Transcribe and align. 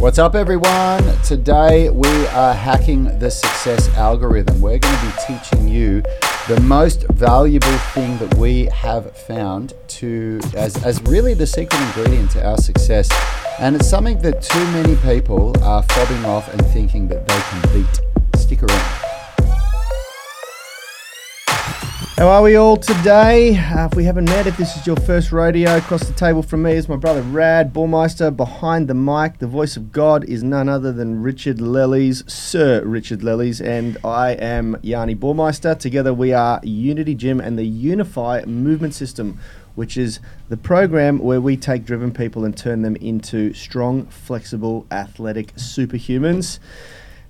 What's 0.00 0.20
up, 0.20 0.36
everyone? 0.36 1.02
Today 1.24 1.90
we 1.90 2.08
are 2.28 2.54
hacking 2.54 3.18
the 3.18 3.32
success 3.32 3.88
algorithm. 3.96 4.60
We're 4.60 4.78
going 4.78 4.94
to 4.96 5.06
be 5.06 5.12
teaching 5.26 5.66
you 5.66 6.02
the 6.46 6.60
most 6.62 7.02
valuable 7.08 7.76
thing 7.94 8.16
that 8.18 8.32
we 8.36 8.66
have 8.66 9.16
found 9.16 9.74
to 9.88 10.40
as, 10.54 10.82
as 10.84 11.02
really 11.02 11.34
the 11.34 11.48
secret 11.48 11.80
ingredient 11.82 12.30
to 12.30 12.46
our 12.46 12.58
success. 12.58 13.10
And 13.58 13.74
it's 13.74 13.88
something 13.88 14.22
that 14.22 14.40
too 14.40 14.64
many 14.66 14.94
people 14.96 15.52
are 15.64 15.82
fobbing 15.82 16.24
off 16.24 16.48
and 16.52 16.64
thinking 16.68 17.08
that 17.08 17.26
they 17.26 17.40
can 17.40 17.74
beat. 17.74 18.00
Stick 18.40 18.62
around. 18.62 19.07
How 21.98 22.28
are 22.28 22.42
we 22.42 22.54
all 22.54 22.76
today? 22.76 23.58
Uh, 23.58 23.86
if 23.86 23.96
we 23.96 24.04
haven't 24.04 24.26
met, 24.26 24.46
if 24.46 24.56
this 24.56 24.76
is 24.76 24.86
your 24.86 24.94
first 24.94 25.32
rodeo, 25.32 25.78
across 25.78 26.06
the 26.06 26.12
table 26.12 26.44
from 26.44 26.62
me 26.62 26.74
is 26.74 26.88
my 26.88 26.94
brother 26.94 27.22
Rad 27.22 27.74
Ballmeister. 27.74 28.36
Behind 28.36 28.86
the 28.86 28.94
mic, 28.94 29.38
the 29.38 29.48
voice 29.48 29.76
of 29.76 29.90
God 29.90 30.22
is 30.24 30.44
none 30.44 30.68
other 30.68 30.92
than 30.92 31.22
Richard 31.22 31.60
Lellies, 31.60 32.22
Sir 32.32 32.84
Richard 32.84 33.24
Lellies, 33.24 33.60
and 33.60 33.98
I 34.04 34.34
am 34.34 34.76
Yanni 34.80 35.16
Ballmeister. 35.16 35.76
Together 35.76 36.14
we 36.14 36.32
are 36.32 36.60
Unity 36.62 37.16
Gym 37.16 37.40
and 37.40 37.58
the 37.58 37.66
Unify 37.66 38.44
Movement 38.44 38.94
System, 38.94 39.40
which 39.74 39.96
is 39.96 40.20
the 40.48 40.56
program 40.56 41.18
where 41.18 41.40
we 41.40 41.56
take 41.56 41.84
driven 41.84 42.12
people 42.12 42.44
and 42.44 42.56
turn 42.56 42.82
them 42.82 42.94
into 42.96 43.52
strong, 43.54 44.06
flexible, 44.06 44.86
athletic 44.92 45.52
superhumans. 45.56 46.60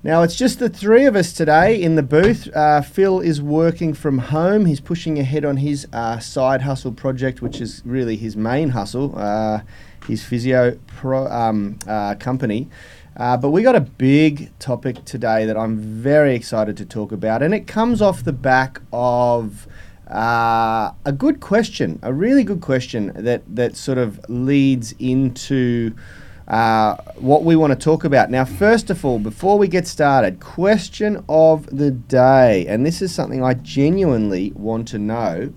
Now, 0.05 0.23
it's 0.23 0.37
just 0.37 0.61
the 0.61 0.69
three 0.69 1.07
of 1.07 1.17
us 1.17 1.33
today 1.33 1.83
in 1.83 1.97
the 1.97 2.05
booth. 2.05 2.49
Uh, 2.55 2.83
Phil 2.83 3.19
is 3.19 3.43
working 3.43 3.95
from 3.95 4.19
home. 4.19 4.67
He's 4.67 4.79
pushing 4.79 5.19
ahead 5.19 5.45
on 5.45 5.57
his 5.57 5.89
uh, 5.93 6.21
side 6.21 6.63
hustle 6.63 6.93
project, 6.93 7.43
which 7.43 7.61
is 7.61 7.83
really 7.85 8.15
his 8.15 8.37
main 8.37 8.69
hustle, 8.69 9.19
uh, 9.19 9.63
his 10.07 10.23
physio 10.23 10.79
pro, 10.87 11.27
um, 11.27 11.81
uh, 11.89 12.15
company. 12.15 12.69
Uh, 13.17 13.37
but 13.37 13.51
we 13.51 13.65
got 13.65 13.75
a 13.75 13.81
big 13.81 14.57
topic 14.61 15.05
today 15.05 15.45
that 15.47 15.57
I'm 15.57 15.77
very 15.77 16.37
excited 16.37 16.77
to 16.77 16.85
talk 16.85 17.11
about, 17.11 17.43
and 17.43 17.53
it 17.53 17.67
comes 17.67 18.01
off 18.01 18.23
the 18.23 18.33
back 18.33 18.81
of 18.93 19.67
uh, 20.09 20.93
a 21.05 21.13
good 21.13 21.41
question, 21.41 21.99
a 22.03 22.13
really 22.13 22.45
good 22.45 22.61
question 22.61 23.11
that, 23.17 23.43
that 23.49 23.75
sort 23.75 23.99
of 23.99 24.21
leads 24.29 24.93
into 25.01 25.93
uh, 26.49 26.97
what 27.17 27.45
we 27.45 27.55
want 27.57 27.73
to 27.73 27.79
talk 27.79 28.05
about. 28.05 28.31
Now, 28.31 28.45
first 28.45 28.91
of 28.91 29.05
all, 29.05 29.19
before 29.19 29.59
we 29.59 29.69
get 29.69 29.87
started, 29.87 30.41
question 30.41 31.23
of 31.29 31.67
the 31.67 31.91
day, 31.91 32.67
and 32.67 32.85
this 32.85 33.03
is 33.03 33.15
something 33.15 33.45
I 33.45 33.55
genuinely 33.55 34.53
want 34.55 34.89
to 34.89 34.99
know. 34.99 35.53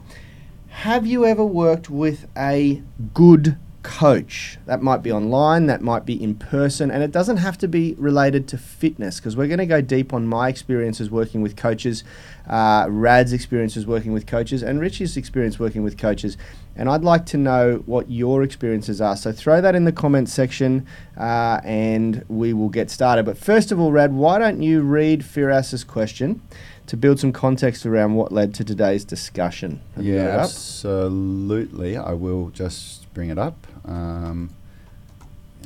Have 0.68 1.06
you 1.06 1.26
ever 1.26 1.46
worked 1.46 1.90
with 1.90 2.28
a 2.38 2.84
good 3.14 3.58
coach. 3.84 4.58
That 4.66 4.82
might 4.82 5.04
be 5.04 5.12
online, 5.12 5.66
that 5.68 5.82
might 5.82 6.06
be 6.06 6.22
in 6.22 6.36
person, 6.36 6.92
and 6.92 7.04
it 7.04 7.12
doesn't 7.12 7.38
have 7.38 7.58
to 7.60 7.68
be 7.68 7.96
related 7.98 8.48
to 8.50 8.58
fitness 8.58 9.20
because 9.20 9.36
we're 9.36 9.48
going 9.48 9.60
to 9.60 9.66
go 9.66 9.82
deep 9.82 10.14
on 10.14 10.28
my 10.28 10.50
experiences 10.50 11.10
working 11.10 11.42
with 11.42 11.56
coaches, 11.56 12.04
uh, 12.48 12.88
Rad's 12.90 13.34
experiences 13.34 13.86
working 13.86 14.14
with 14.14 14.28
coaches, 14.28 14.64
and 14.64 14.80
Richie's 14.80 15.18
experience 15.18 15.60
working 15.60 15.84
with 15.84 15.98
coaches. 15.98 16.38
And 16.76 16.90
I'd 16.90 17.04
like 17.04 17.26
to 17.28 17.38
know 17.38 17.84
what 17.86 18.10
your 18.10 18.44
experiences 18.44 19.02
are. 19.02 19.18
So 19.18 19.32
throw 19.32 19.62
that 19.62 19.76
in 19.76 19.84
the 19.84 19.92
comments 19.92 20.32
section 20.32 20.88
uh, 21.18 21.60
and 21.64 22.24
we 22.30 22.54
will 22.54 22.70
get 22.70 22.90
started. 22.90 23.26
But 23.26 23.38
first 23.38 23.72
of 23.72 23.80
all, 23.80 23.92
Rad, 23.92 24.14
why 24.14 24.40
don't 24.40 24.62
you 24.62 24.82
read 24.82 25.26
Firas's 25.26 25.84
question? 25.84 26.42
to 26.88 26.98
build 26.98 27.18
some 27.20 27.32
context 27.32 27.86
around 27.86 28.16
what 28.16 28.34
led 28.34 28.54
to 28.54 28.66
today's 28.66 29.06
discussion. 29.06 29.80
Yeah, 29.96 30.40
absolutely. 30.42 31.96
I 31.96 32.12
will 32.12 32.50
just 32.50 33.14
bring 33.14 33.30
it 33.30 33.38
up. 33.38 33.66
Um, 33.86 34.52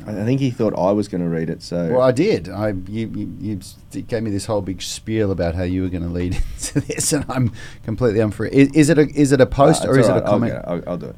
I 0.06 0.12
think 0.26 0.40
he 0.40 0.52
thought 0.52 0.78
I 0.78 0.92
was 0.92 1.08
going 1.08 1.22
to 1.22 1.30
read 1.30 1.50
it. 1.50 1.64
So 1.64 1.94
well, 1.94 2.02
I 2.02 2.12
did. 2.12 2.50
I 2.50 2.70
you, 2.88 3.08
you, 3.40 3.60
you, 3.94 4.02
gave 4.04 4.24
me 4.24 4.30
this 4.30 4.46
whole 4.46 4.62
big 4.62 4.82
spiel 4.82 5.32
about 5.32 5.56
how 5.56 5.64
you 5.64 5.84
were 5.84 5.90
going 5.90 6.04
to 6.04 6.10
lead 6.10 6.36
into 6.54 6.82
this, 6.82 7.14
and 7.14 7.26
I'm 7.30 7.54
completely 7.84 8.20
unfree. 8.20 8.50
Is, 8.52 8.72
is 8.74 8.90
it 8.90 9.00
a 9.00 9.10
is 9.10 9.32
it 9.32 9.42
a 9.42 9.46
post 9.46 9.86
uh, 9.86 9.90
or 9.90 10.00
is 10.00 10.08
right. 10.08 10.18
it 10.18 10.24
a 10.24 10.28
comment? 10.28 10.54
I'll, 10.54 10.74
I'll, 10.74 10.90
I'll, 10.90 10.98
do 10.98 11.08
it. 11.08 11.16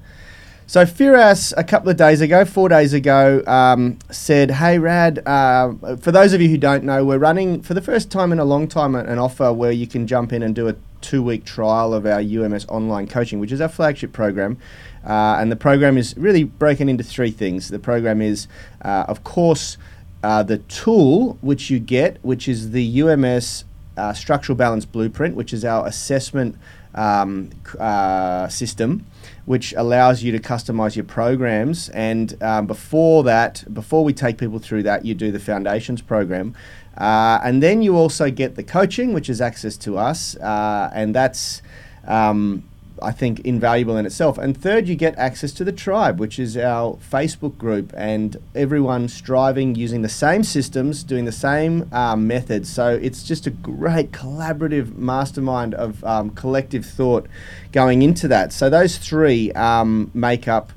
So 0.68 0.86
Firas, 0.86 1.54
a 1.58 1.64
couple 1.64 1.90
of 1.90 1.98
days 1.98 2.22
ago, 2.22 2.46
four 2.46 2.70
days 2.70 2.94
ago, 2.94 3.44
um, 3.48 3.98
said, 4.12 4.52
"Hey 4.52 4.80
Rad, 4.80 5.26
uh, 5.26 5.74
for 5.98 6.12
those 6.12 6.34
of 6.34 6.42
you 6.42 6.50
who 6.50 6.58
don't 6.58 6.84
know, 6.84 7.04
we're 7.04 7.18
running 7.18 7.62
for 7.62 7.74
the 7.74 7.82
first 7.82 8.12
time 8.12 8.32
in 8.32 8.40
a 8.40 8.46
long 8.46 8.68
time 8.68 8.94
an 8.94 9.18
offer 9.18 9.52
where 9.52 9.72
you 9.72 9.88
can 9.88 10.08
jump 10.08 10.32
in 10.32 10.44
and 10.44 10.56
do 10.56 10.68
a 10.68 10.76
two-week 11.02 11.46
trial 11.46 11.94
of 11.94 12.06
our 12.06 12.22
UMS 12.22 12.66
online 12.68 13.08
coaching, 13.08 13.40
which 13.40 13.52
is 13.52 13.62
our 13.62 13.70
flagship 13.70 14.14
program." 14.14 14.58
Uh, 15.06 15.38
and 15.40 15.52
the 15.52 15.56
program 15.56 15.98
is 15.98 16.16
really 16.18 16.44
broken 16.44 16.90
into 16.90 17.04
three 17.04 17.32
things. 17.32 17.70
The 17.70 17.80
program 17.80 18.22
is, 18.22 18.48
uh, 18.82 19.06
of 19.08 19.24
course, 19.24 19.78
uh, 20.24 20.44
the 20.44 20.58
tool 20.58 21.38
which 21.42 21.70
you 21.70 21.80
get, 21.80 22.18
which 22.24 22.48
is 22.48 22.72
the 22.72 23.02
UMS 23.02 23.64
uh, 23.98 24.14
Structural 24.14 24.56
Balance 24.56 24.86
Blueprint, 24.86 25.36
which 25.36 25.54
is 25.54 25.66
our 25.66 25.86
assessment 25.88 26.56
um, 26.96 27.50
uh, 27.80 28.48
system, 28.48 29.06
which 29.46 29.74
allows 29.74 30.24
you 30.24 30.32
to 30.32 30.40
customize 30.40 30.96
your 30.96 31.06
programs. 31.06 31.90
And 31.90 32.42
um, 32.42 32.68
before 32.68 33.24
that, 33.24 33.64
before 33.74 34.04
we 34.04 34.14
take 34.14 34.38
people 34.38 34.60
through 34.60 34.84
that, 34.84 35.06
you 35.06 35.14
do 35.14 35.32
the 35.32 35.40
foundations 35.40 36.02
program. 36.02 36.56
Uh, 36.98 37.40
and 37.44 37.62
then 37.62 37.82
you 37.82 37.96
also 37.96 38.32
get 38.32 38.56
the 38.56 38.64
coaching, 38.64 39.14
which 39.14 39.30
is 39.30 39.42
access 39.42 39.78
to 39.78 39.98
us. 39.98 40.36
and 40.36 41.14
that's 41.14 41.62
um, 42.06 42.67
I 43.02 43.12
think, 43.12 43.40
invaluable 43.42 43.98
in 43.98 44.06
itself. 44.06 44.38
And 44.38 44.56
third, 44.56 44.88
you 44.88 44.96
get 44.96 45.18
access 45.18 45.52
to 45.54 45.64
the 45.64 45.72
tribe, 45.72 46.20
which 46.20 46.40
is 46.40 46.58
our 46.58 46.98
Facebook 47.12 47.58
group, 47.58 47.94
and 47.96 48.38
everyone 48.56 49.08
striving 49.08 49.76
using 49.76 50.02
the 50.02 50.10
same 50.10 50.44
systems, 50.44 51.04
doing 51.04 51.26
the 51.26 51.32
same 51.32 51.88
um, 51.92 52.28
methods. 52.28 52.70
So 52.70 53.00
it's 53.02 53.24
just 53.24 53.48
a 53.48 53.52
great 53.52 54.12
collaborative 54.12 54.96
mastermind 54.96 55.74
of 55.74 56.04
um, 56.04 56.32
collective 56.32 56.86
thought 56.86 57.28
going 57.72 58.02
into 58.02 58.28
that. 58.28 58.54
So 58.54 58.70
those 58.70 58.98
three 58.98 59.52
um, 59.54 60.12
make 60.14 60.48
up 60.48 60.72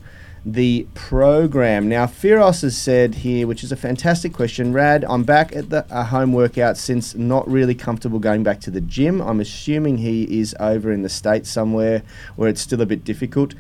the 0.44 0.86
program. 0.94 1.88
Now, 1.88 2.06
Firas 2.06 2.62
has 2.62 2.76
said 2.76 3.16
here, 3.16 3.46
which 3.46 3.62
is 3.62 3.72
a 3.72 3.76
fantastic 3.76 4.32
question. 4.32 4.72
Rad, 4.72 5.04
I'm 5.08 5.24
back 5.24 5.54
at 5.54 5.70
the 5.70 5.84
uh, 5.90 6.04
home 6.04 6.32
workout 6.32 6.76
since 6.76 7.14
not 7.14 7.46
really 7.48 7.74
comfortable 7.74 8.18
going 8.18 8.42
back 8.42 8.60
to 8.60 8.70
the 8.70 8.80
gym. 8.80 9.20
I'm 9.20 9.40
assuming 9.40 9.98
he 9.98 10.40
is 10.40 10.56
over 10.58 10.92
in 10.92 11.02
the 11.02 11.08
States 11.08 11.50
somewhere 11.50 12.02
where 12.36 12.48
it's 12.48 12.60
still 12.60 12.80
a 12.80 12.86
bit 12.86 13.04
difficult. 13.04 13.54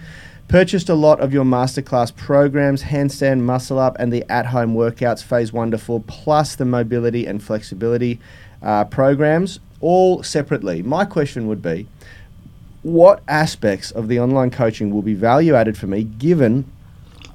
Purchased 0.48 0.88
a 0.88 0.94
lot 0.94 1.20
of 1.20 1.32
your 1.32 1.44
masterclass 1.44 2.14
programs, 2.16 2.82
handstand, 2.82 3.40
muscle 3.40 3.78
up, 3.78 3.96
and 4.00 4.12
the 4.12 4.24
at 4.28 4.46
home 4.46 4.74
workouts, 4.74 5.22
phase 5.22 5.52
one 5.52 5.70
to 5.70 5.78
four, 5.78 6.02
plus 6.06 6.56
the 6.56 6.64
mobility 6.64 7.26
and 7.26 7.42
flexibility 7.42 8.18
uh, 8.62 8.84
programs, 8.86 9.60
all 9.80 10.22
separately. 10.22 10.82
My 10.82 11.04
question 11.04 11.46
would 11.46 11.62
be, 11.62 11.86
what 12.82 13.22
aspects 13.28 13.90
of 13.90 14.08
the 14.08 14.18
online 14.18 14.50
coaching 14.50 14.90
will 14.90 15.02
be 15.02 15.14
value 15.14 15.54
added 15.54 15.76
for 15.76 15.86
me 15.86 16.02
given 16.02 16.70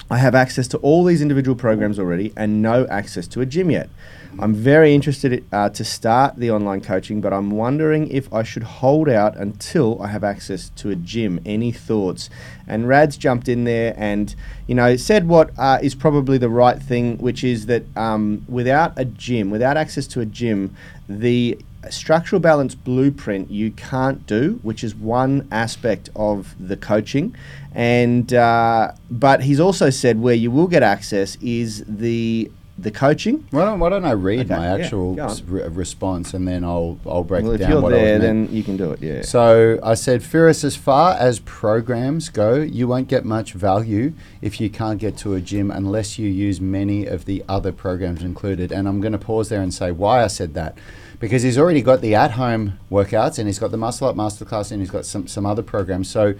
I 0.09 0.17
have 0.19 0.35
access 0.35 0.67
to 0.69 0.77
all 0.77 1.03
these 1.03 1.21
individual 1.21 1.55
programs 1.55 1.97
already 1.97 2.31
and 2.37 2.61
no 2.61 2.85
access 2.87 3.25
to 3.29 3.41
a 3.41 3.45
gym 3.45 3.71
yet. 3.71 3.89
I'm 4.37 4.53
very 4.53 4.93
interested 4.93 5.45
uh, 5.51 5.69
to 5.69 5.83
start 5.83 6.35
the 6.35 6.51
online 6.51 6.81
coaching, 6.81 7.21
but 7.21 7.33
I'm 7.33 7.49
wondering 7.51 8.09
if 8.11 8.31
I 8.31 8.43
should 8.43 8.63
hold 8.63 9.09
out 9.09 9.35
until 9.37 9.99
I 10.01 10.07
have 10.07 10.23
access 10.23 10.69
to 10.75 10.91
a 10.91 10.95
gym. 10.95 11.39
Any 11.43 11.71
thoughts? 11.71 12.29
And 12.67 12.87
Rad's 12.87 13.17
jumped 13.17 13.47
in 13.47 13.63
there 13.63 13.95
and, 13.97 14.35
you 14.67 14.75
know, 14.75 14.95
said 14.95 15.27
what 15.27 15.51
uh, 15.57 15.79
is 15.81 15.95
probably 15.95 16.37
the 16.37 16.49
right 16.49 16.79
thing, 16.79 17.17
which 17.17 17.43
is 17.43 17.65
that 17.67 17.85
um, 17.97 18.45
without 18.47 18.93
a 18.97 19.05
gym, 19.05 19.49
without 19.49 19.77
access 19.77 20.05
to 20.07 20.21
a 20.21 20.25
gym, 20.25 20.75
the 21.07 21.57
structural 21.91 22.39
balance 22.39 22.75
blueprint 22.75 23.49
you 23.51 23.71
can't 23.71 24.25
do, 24.25 24.59
which 24.63 24.83
is 24.83 24.95
one 24.95 25.47
aspect 25.51 26.09
of 26.15 26.55
the 26.59 26.77
coaching. 26.77 27.35
And 27.73 28.33
uh, 28.33 28.93
but 29.11 29.43
he's 29.43 29.59
also 29.59 29.89
said 29.89 30.21
where 30.21 30.35
you 30.35 30.51
will 30.51 30.67
get 30.67 30.83
access 30.83 31.37
is 31.41 31.83
the 31.87 32.51
the 32.77 32.91
coaching. 32.91 33.47
Why 33.51 33.65
don't, 33.65 33.79
why 33.79 33.89
don't 33.89 34.03
I 34.03 34.11
read 34.11 34.51
okay, 34.51 34.55
my 34.55 34.67
actual 34.67 35.15
yeah, 35.15 35.33
re- 35.47 35.67
response 35.69 36.33
and 36.33 36.47
then 36.47 36.63
I'll 36.63 36.99
I'll 37.05 37.23
break 37.23 37.43
well, 37.43 37.57
down 37.57 37.61
if 37.61 37.69
you're 37.69 37.89
there, 37.89 38.19
then 38.19 38.49
you 38.51 38.63
can 38.63 38.75
do 38.75 38.91
it. 38.91 39.01
Yeah. 39.01 39.21
So 39.21 39.79
I 39.81 39.93
said, 39.93 40.23
Ferris, 40.23 40.63
as 40.63 40.75
far 40.75 41.13
as 41.13 41.39
programs 41.39 42.29
go, 42.29 42.55
you 42.55 42.87
won't 42.87 43.07
get 43.07 43.23
much 43.23 43.53
value 43.53 44.13
if 44.41 44.59
you 44.59 44.69
can't 44.69 44.99
get 44.99 45.17
to 45.19 45.35
a 45.35 45.41
gym 45.41 45.71
unless 45.71 46.19
you 46.19 46.27
use 46.27 46.59
many 46.59 47.05
of 47.05 47.25
the 47.25 47.43
other 47.47 47.71
programs 47.71 48.21
included. 48.21 48.71
And 48.71 48.87
I'm 48.87 48.99
going 48.99 49.13
to 49.13 49.19
pause 49.19 49.49
there 49.49 49.61
and 49.61 49.73
say 49.73 49.91
why 49.91 50.23
I 50.23 50.27
said 50.27 50.53
that 50.55 50.77
because 51.19 51.43
he's 51.43 51.57
already 51.57 51.81
got 51.81 52.01
the 52.01 52.15
at-home 52.15 52.79
workouts 52.91 53.39
and 53.39 53.47
he's 53.47 53.59
got 53.59 53.71
the 53.71 53.77
muscle 53.77 54.07
up 54.07 54.15
masterclass 54.15 54.71
and 54.71 54.81
he's 54.81 54.91
got 54.91 55.05
some 55.05 55.27
some 55.27 55.45
other 55.45 55.63
programs. 55.63 56.09
So 56.09 56.35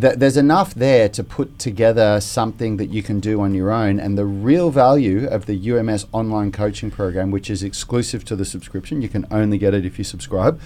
th- 0.00 0.16
there's 0.16 0.36
enough 0.36 0.74
there 0.74 1.08
to 1.08 1.24
put 1.24 1.58
together 1.58 2.20
something 2.20 2.76
that 2.76 2.86
you 2.86 3.02
can 3.02 3.20
do 3.20 3.40
on 3.40 3.54
your 3.54 3.70
own. 3.70 3.98
And 4.00 4.16
the 4.16 4.24
real 4.24 4.70
value 4.70 5.26
of 5.26 5.46
the 5.46 5.70
UMS 5.70 6.06
online 6.12 6.52
coaching 6.52 6.90
program, 6.90 7.30
which 7.30 7.50
is 7.50 7.62
exclusive 7.62 8.24
to 8.26 8.36
the 8.36 8.44
subscription, 8.44 9.02
you 9.02 9.08
can 9.08 9.26
only 9.30 9.58
get 9.58 9.74
it 9.74 9.84
if 9.84 9.98
you 9.98 10.04
subscribe, 10.04 10.60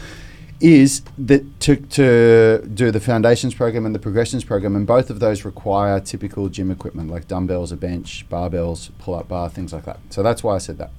is 0.61 1.03
that 1.19 1.61
to, 1.61 1.77
to 1.77 2.67
do 2.73 2.91
the 2.91 3.01
foundations 3.01 3.55
program 3.55 3.85
and 3.85 3.95
the 3.95 3.99
progressions 3.99 4.43
program, 4.43 4.75
and 4.75 4.87
both 4.87 5.11
of 5.11 5.21
those 5.21 5.45
require 5.45 6.01
typical 6.01 6.49
gym 6.49 6.71
equipment 6.71 7.11
like 7.11 7.29
dumbbells, 7.29 7.73
a 7.73 7.77
bench, 7.77 8.27
barbells, 8.31 8.91
pull 8.99 9.15
up 9.15 9.29
bar, 9.29 9.51
things 9.51 9.73
like 9.73 9.85
that. 9.85 9.99
So 10.11 10.23
that's 10.23 10.43
why 10.43 10.55
I 10.55 10.59
said 10.59 10.79
that. 10.79 10.91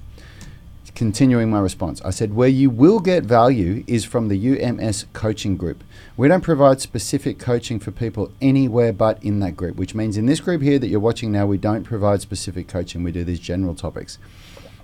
Continuing 0.98 1.48
my 1.48 1.60
response, 1.60 2.02
I 2.02 2.10
said, 2.10 2.34
where 2.34 2.48
you 2.48 2.70
will 2.70 2.98
get 2.98 3.22
value 3.22 3.84
is 3.86 4.04
from 4.04 4.26
the 4.26 4.58
UMS 4.58 5.06
coaching 5.12 5.56
group. 5.56 5.84
We 6.16 6.26
don't 6.26 6.42
provide 6.42 6.80
specific 6.80 7.38
coaching 7.38 7.78
for 7.78 7.92
people 7.92 8.32
anywhere 8.40 8.92
but 8.92 9.22
in 9.22 9.38
that 9.38 9.56
group, 9.56 9.76
which 9.76 9.94
means 9.94 10.16
in 10.16 10.26
this 10.26 10.40
group 10.40 10.60
here 10.60 10.76
that 10.80 10.88
you're 10.88 10.98
watching 10.98 11.30
now, 11.30 11.46
we 11.46 11.56
don't 11.56 11.84
provide 11.84 12.20
specific 12.20 12.66
coaching. 12.66 13.04
We 13.04 13.12
do 13.12 13.22
these 13.22 13.38
general 13.38 13.76
topics. 13.76 14.18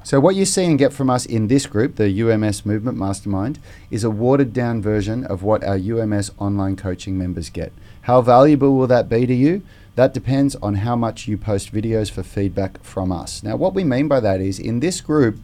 So, 0.04 0.20
what 0.20 0.36
you 0.36 0.44
see 0.44 0.66
and 0.66 0.78
get 0.78 0.92
from 0.92 1.10
us 1.10 1.26
in 1.26 1.48
this 1.48 1.66
group, 1.66 1.96
the 1.96 2.20
UMS 2.22 2.64
Movement 2.64 2.96
Mastermind, 2.96 3.58
is 3.90 4.04
a 4.04 4.10
watered 4.10 4.52
down 4.52 4.80
version 4.80 5.24
of 5.24 5.42
what 5.42 5.64
our 5.64 5.76
UMS 5.76 6.30
online 6.38 6.76
coaching 6.76 7.18
members 7.18 7.50
get. 7.50 7.72
How 8.02 8.20
valuable 8.20 8.76
will 8.76 8.86
that 8.86 9.08
be 9.08 9.26
to 9.26 9.34
you? 9.34 9.62
That 9.96 10.14
depends 10.14 10.54
on 10.54 10.76
how 10.76 10.94
much 10.94 11.26
you 11.26 11.36
post 11.36 11.72
videos 11.72 12.08
for 12.08 12.22
feedback 12.22 12.80
from 12.84 13.10
us. 13.10 13.42
Now, 13.42 13.56
what 13.56 13.74
we 13.74 13.82
mean 13.82 14.06
by 14.06 14.20
that 14.20 14.40
is 14.40 14.60
in 14.60 14.78
this 14.78 15.00
group, 15.00 15.38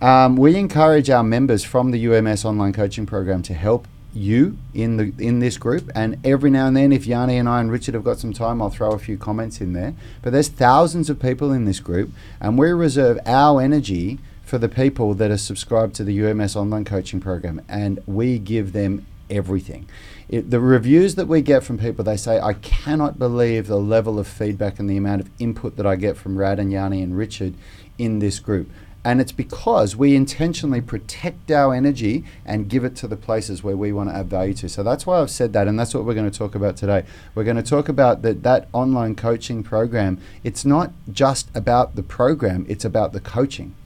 um, 0.00 0.36
we 0.36 0.56
encourage 0.56 1.08
our 1.08 1.22
members 1.22 1.64
from 1.64 1.90
the 1.90 2.06
UMS 2.06 2.44
online 2.44 2.72
coaching 2.72 3.06
program 3.06 3.42
to 3.42 3.54
help 3.54 3.88
you 4.16 4.56
in 4.74 4.96
the 4.96 5.12
in 5.18 5.38
this 5.40 5.58
group. 5.58 5.90
And 5.94 6.18
every 6.24 6.50
now 6.50 6.66
and 6.66 6.76
then 6.76 6.92
if 6.92 7.06
Yanni 7.06 7.36
and 7.36 7.48
I 7.48 7.60
and 7.60 7.70
Richard 7.70 7.94
have 7.94 8.04
got 8.04 8.18
some 8.18 8.32
time 8.32 8.62
I'll 8.62 8.70
throw 8.70 8.92
a 8.92 8.98
few 8.98 9.18
comments 9.18 9.60
in 9.60 9.72
there. 9.74 9.94
But 10.22 10.32
there's 10.32 10.48
thousands 10.48 11.10
of 11.10 11.20
people 11.20 11.52
in 11.52 11.66
this 11.66 11.80
group 11.80 12.10
and 12.40 12.58
we 12.58 12.70
reserve 12.70 13.18
our 13.26 13.60
energy 13.60 14.18
for 14.44 14.58
the 14.58 14.68
people 14.68 15.14
that 15.14 15.30
are 15.30 15.36
subscribed 15.36 15.94
to 15.96 16.04
the 16.04 16.24
UMS 16.24 16.56
online 16.56 16.84
coaching 16.84 17.20
program 17.20 17.60
and 17.68 18.00
we 18.06 18.38
give 18.38 18.72
them 18.72 19.06
everything. 19.28 19.88
It, 20.28 20.50
the 20.50 20.60
reviews 20.60 21.14
that 21.16 21.26
we 21.28 21.42
get 21.42 21.62
from 21.62 21.78
people 21.78 22.04
they 22.04 22.16
say 22.16 22.40
I 22.40 22.54
cannot 22.54 23.18
believe 23.18 23.66
the 23.66 23.78
level 23.78 24.18
of 24.18 24.26
feedback 24.26 24.78
and 24.78 24.88
the 24.88 24.96
amount 24.96 25.20
of 25.20 25.30
input 25.38 25.76
that 25.76 25.86
I 25.86 25.96
get 25.96 26.16
from 26.16 26.38
Rad 26.38 26.58
and 26.58 26.72
Yanni 26.72 27.02
and 27.02 27.16
Richard 27.16 27.54
in 27.98 28.18
this 28.18 28.38
group 28.38 28.70
and 29.06 29.20
it's 29.20 29.30
because 29.30 29.94
we 29.94 30.16
intentionally 30.16 30.80
protect 30.80 31.48
our 31.52 31.72
energy 31.72 32.24
and 32.44 32.68
give 32.68 32.82
it 32.82 32.96
to 32.96 33.06
the 33.06 33.16
places 33.16 33.62
where 33.62 33.76
we 33.76 33.92
want 33.92 34.10
to 34.10 34.16
add 34.16 34.28
value 34.28 34.52
to. 34.52 34.68
So 34.68 34.82
that's 34.82 35.06
why 35.06 35.20
I've 35.20 35.30
said 35.30 35.52
that, 35.52 35.68
and 35.68 35.78
that's 35.78 35.94
what 35.94 36.04
we're 36.04 36.14
going 36.14 36.28
to 36.28 36.36
talk 36.36 36.56
about 36.56 36.76
today. 36.76 37.04
We're 37.36 37.44
going 37.44 37.56
to 37.56 37.62
talk 37.62 37.88
about 37.88 38.22
that 38.22 38.42
that 38.42 38.66
online 38.72 39.14
coaching 39.14 39.62
program. 39.62 40.18
It's 40.42 40.64
not 40.64 40.90
just 41.12 41.48
about 41.54 41.94
the 41.94 42.02
program; 42.02 42.66
it's 42.68 42.84
about 42.84 43.12
the 43.12 43.20
coaching. 43.20 43.76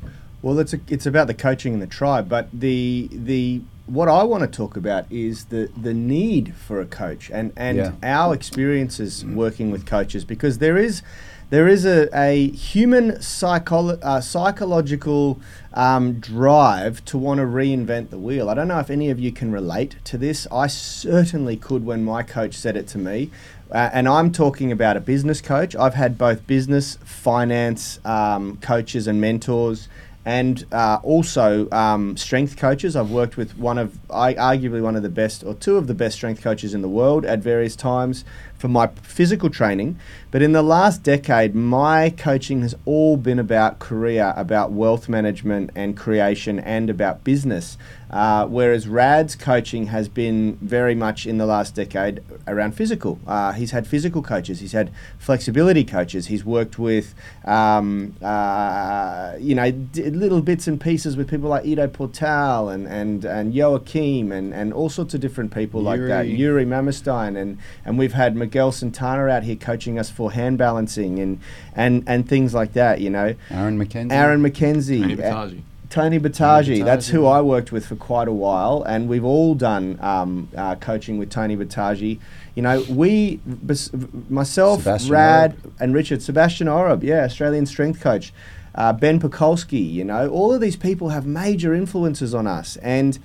Well, 0.41 0.59
it's 0.59 0.73
a, 0.73 0.81
it's 0.89 1.05
about 1.05 1.27
the 1.27 1.35
coaching 1.35 1.75
and 1.75 1.83
the 1.83 1.87
tribe, 1.87 2.27
but 2.27 2.49
the 2.51 3.11
the 3.13 3.61
what 3.85 4.09
I 4.09 4.23
want 4.23 4.43
to 4.43 4.49
talk 4.49 4.75
about 4.75 5.05
is 5.13 5.47
the 5.47 5.71
the 5.77 5.93
need 5.93 6.55
for 6.55 6.81
a 6.81 6.87
coach 6.87 7.31
and 7.31 7.53
and 7.57 7.77
yeah. 7.77 7.93
our 8.03 8.33
experiences 8.33 9.23
working 9.23 9.71
with 9.71 9.85
coaches 9.85 10.25
because 10.25 10.59
there 10.59 10.79
is 10.79 11.03
there 11.51 11.67
is 11.67 11.85
a, 11.85 12.09
a 12.17 12.49
human 12.51 13.13
psycholo- 13.17 14.01
uh, 14.03 14.21
psychological 14.21 15.41
um, 15.75 16.15
drive 16.21 17.05
to 17.07 17.19
want 17.19 17.39
to 17.39 17.45
reinvent 17.45 18.11
the 18.11 18.19
wheel. 18.19 18.49
I 18.49 18.55
don't 18.55 18.69
know 18.69 18.79
if 18.79 18.89
any 18.89 19.11
of 19.11 19.19
you 19.19 19.33
can 19.33 19.53
relate 19.53 19.97
to 20.05 20.17
this. 20.17 20.47
I 20.51 20.69
certainly 20.69 21.57
could 21.57 21.85
when 21.85 22.05
my 22.05 22.23
coach 22.23 22.55
said 22.55 22.77
it 22.77 22.87
to 22.89 22.99
me. 22.99 23.31
Uh, 23.71 23.91
and 23.93 24.09
I'm 24.09 24.33
talking 24.33 24.73
about 24.73 24.97
a 24.97 25.01
business 25.01 25.41
coach. 25.41 25.77
I've 25.77 25.95
had 25.95 26.17
both 26.17 26.47
business, 26.47 26.99
finance 27.05 28.01
um, 28.05 28.57
coaches 28.59 29.07
and 29.07 29.21
mentors 29.21 29.89
and 30.25 30.67
uh, 30.71 30.99
also 31.03 31.71
um, 31.71 32.17
strength 32.17 32.57
coaches. 32.57 32.95
I've 32.95 33.11
worked 33.11 33.37
with 33.37 33.57
one 33.57 33.79
of, 33.79 33.99
I, 34.11 34.35
arguably 34.35 34.83
one 34.83 34.97
of 34.97 35.03
the 35.03 35.09
best, 35.09 35.43
or 35.45 35.55
two 35.55 35.77
of 35.77 35.87
the 35.87 35.95
best 35.95 36.17
strength 36.17 36.43
coaches 36.43 36.75
in 36.75 36.83
the 36.83 36.89
world 36.89 37.25
at 37.25 37.39
various 37.39 37.75
times 37.75 38.25
for 38.61 38.69
my 38.69 38.89
physical 39.03 39.49
training. 39.49 39.99
But 40.31 40.43
in 40.43 40.53
the 40.53 40.63
last 40.63 41.03
decade, 41.03 41.55
my 41.55 42.11
coaching 42.11 42.61
has 42.61 42.75
all 42.85 43.17
been 43.17 43.39
about 43.39 43.79
career, 43.79 44.35
about 44.37 44.71
wealth 44.71 45.09
management 45.09 45.71
and 45.75 45.97
creation, 45.97 46.59
and 46.61 46.91
about 46.91 47.25
business. 47.25 47.79
Uh, 48.11 48.45
whereas 48.47 48.89
Rad's 48.89 49.37
coaching 49.37 49.87
has 49.87 50.09
been 50.09 50.57
very 50.61 50.97
much 50.97 51.27
in 51.27 51.39
the 51.39 51.47
last 51.47 51.77
decade 51.77 52.23
around 52.47 52.73
physical. 52.73 53.21
Uh, 53.25 53.53
he's 53.53 53.71
had 53.71 53.87
physical 53.87 54.21
coaches, 54.21 54.59
he's 54.59 54.73
had 54.73 54.91
flexibility 55.19 55.85
coaches, 55.85 56.27
he's 56.27 56.45
worked 56.45 56.77
with, 56.77 57.15
um, 57.45 58.17
uh, 58.21 59.35
you 59.39 59.55
know, 59.55 59.71
d- 59.71 60.11
little 60.11 60.43
bits 60.43 60.67
and 60.67 60.81
pieces 60.81 61.17
with 61.17 61.31
people 61.31 61.49
like 61.49 61.65
Ido 61.65 61.87
Portal 61.87 62.69
and, 62.69 62.89
and, 62.89 63.25
and 63.25 63.55
Joachim 63.55 64.33
and, 64.33 64.53
and 64.53 64.73
all 64.73 64.89
sorts 64.89 65.15
of 65.15 65.21
different 65.21 65.55
people 65.55 65.81
Yuri. 65.83 65.99
like 65.99 66.09
that, 66.09 66.27
Yuri 66.27 66.65
Marmerstein. 66.65 67.41
And, 67.41 67.59
and 67.85 67.97
we've 67.97 68.13
had 68.13 68.35
Miguel 68.51 68.73
Santana 68.73 69.29
out 69.29 69.45
here 69.45 69.55
coaching 69.55 69.97
us 69.97 70.11
for 70.11 70.33
hand 70.33 70.59
balancing 70.59 71.21
and, 71.21 71.39
and, 71.77 72.03
and 72.09 72.29
things 72.29 72.53
like 72.53 72.73
that, 72.73 73.01
you 73.01 73.09
know. 73.09 73.37
Aaron 73.49 73.79
McKenzie. 73.79 74.11
Aaron 74.11 74.43
McKenzie. 74.43 75.63
Tony 75.89 76.21
Boutagy, 76.21 76.85
that's 76.85 77.09
who 77.09 77.27
I 77.27 77.41
worked 77.41 77.73
with 77.73 77.87
for 77.87 77.97
quite 77.97 78.29
a 78.29 78.33
while, 78.33 78.83
and 78.85 79.09
we've 79.09 79.25
all 79.25 79.57
done 79.57 79.99
um, 80.01 80.49
uh, 80.57 80.77
coaching 80.77 81.19
with 81.19 81.31
Tony 81.31 81.57
Boutagy. 81.57 82.21
You 82.55 82.63
know, 82.63 82.85
we, 82.89 83.41
bes- 83.45 83.91
myself, 84.29 84.81
Sebastian 84.81 85.13
Rad, 85.13 85.53
Oreb. 85.53 85.75
and 85.81 85.95
Richard, 85.95 86.23
Sebastian 86.23 86.69
Oreb, 86.69 87.03
yeah, 87.03 87.25
Australian 87.25 87.67
strength 87.67 88.01
coach, 88.01 88.33
uh, 88.77 88.93
Ben 88.93 89.19
Pakulski, 89.19 89.93
you 89.93 90.05
know, 90.05 90.29
all 90.29 90.53
of 90.53 90.61
these 90.61 90.77
people 90.77 91.09
have 91.09 91.27
major 91.27 91.75
influences 91.75 92.35
on 92.35 92.47
us, 92.47 92.77
and 92.79 93.19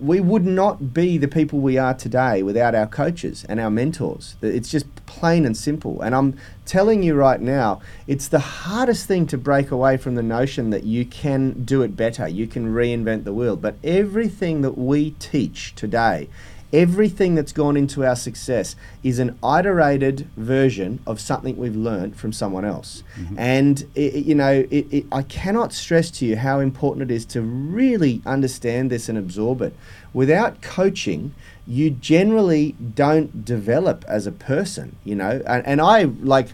we 0.00 0.18
would 0.20 0.44
not 0.44 0.92
be 0.92 1.16
the 1.16 1.28
people 1.28 1.60
we 1.60 1.78
are 1.78 1.94
today 1.94 2.42
without 2.42 2.74
our 2.74 2.86
coaches 2.86 3.44
and 3.48 3.60
our 3.60 3.70
mentors. 3.70 4.34
It's 4.42 4.70
just 4.70 4.86
plain 5.06 5.46
and 5.46 5.56
simple. 5.56 6.02
And 6.02 6.14
I'm 6.14 6.36
telling 6.64 7.04
you 7.04 7.14
right 7.14 7.40
now, 7.40 7.80
it's 8.08 8.26
the 8.26 8.40
hardest 8.40 9.06
thing 9.06 9.26
to 9.28 9.38
break 9.38 9.70
away 9.70 9.96
from 9.96 10.16
the 10.16 10.22
notion 10.22 10.70
that 10.70 10.82
you 10.82 11.04
can 11.04 11.64
do 11.64 11.82
it 11.82 11.96
better, 11.96 12.26
you 12.26 12.48
can 12.48 12.74
reinvent 12.74 13.24
the 13.24 13.32
wheel. 13.32 13.56
But 13.56 13.76
everything 13.84 14.62
that 14.62 14.76
we 14.76 15.12
teach 15.12 15.74
today 15.76 16.28
everything 16.72 17.34
that's 17.34 17.52
gone 17.52 17.76
into 17.76 18.04
our 18.04 18.16
success 18.16 18.76
is 19.02 19.18
an 19.18 19.38
iterated 19.42 20.28
version 20.36 21.00
of 21.06 21.20
something 21.20 21.56
we've 21.56 21.76
learned 21.76 22.16
from 22.16 22.32
someone 22.32 22.64
else. 22.64 23.02
Mm-hmm. 23.18 23.38
And, 23.38 23.88
it, 23.94 24.24
you 24.24 24.34
know, 24.34 24.66
it, 24.70 24.86
it, 24.92 25.06
I 25.12 25.22
cannot 25.22 25.72
stress 25.72 26.10
to 26.12 26.26
you 26.26 26.36
how 26.36 26.60
important 26.60 27.10
it 27.10 27.14
is 27.14 27.24
to 27.26 27.42
really 27.42 28.22
understand 28.26 28.90
this 28.90 29.08
and 29.08 29.16
absorb 29.16 29.62
it. 29.62 29.74
Without 30.12 30.62
coaching, 30.62 31.34
you 31.66 31.90
generally 31.90 32.72
don't 32.94 33.44
develop 33.44 34.04
as 34.08 34.26
a 34.26 34.32
person, 34.32 34.96
you 35.04 35.14
know. 35.14 35.42
And, 35.46 35.66
and 35.66 35.80
I, 35.80 36.04
like, 36.04 36.48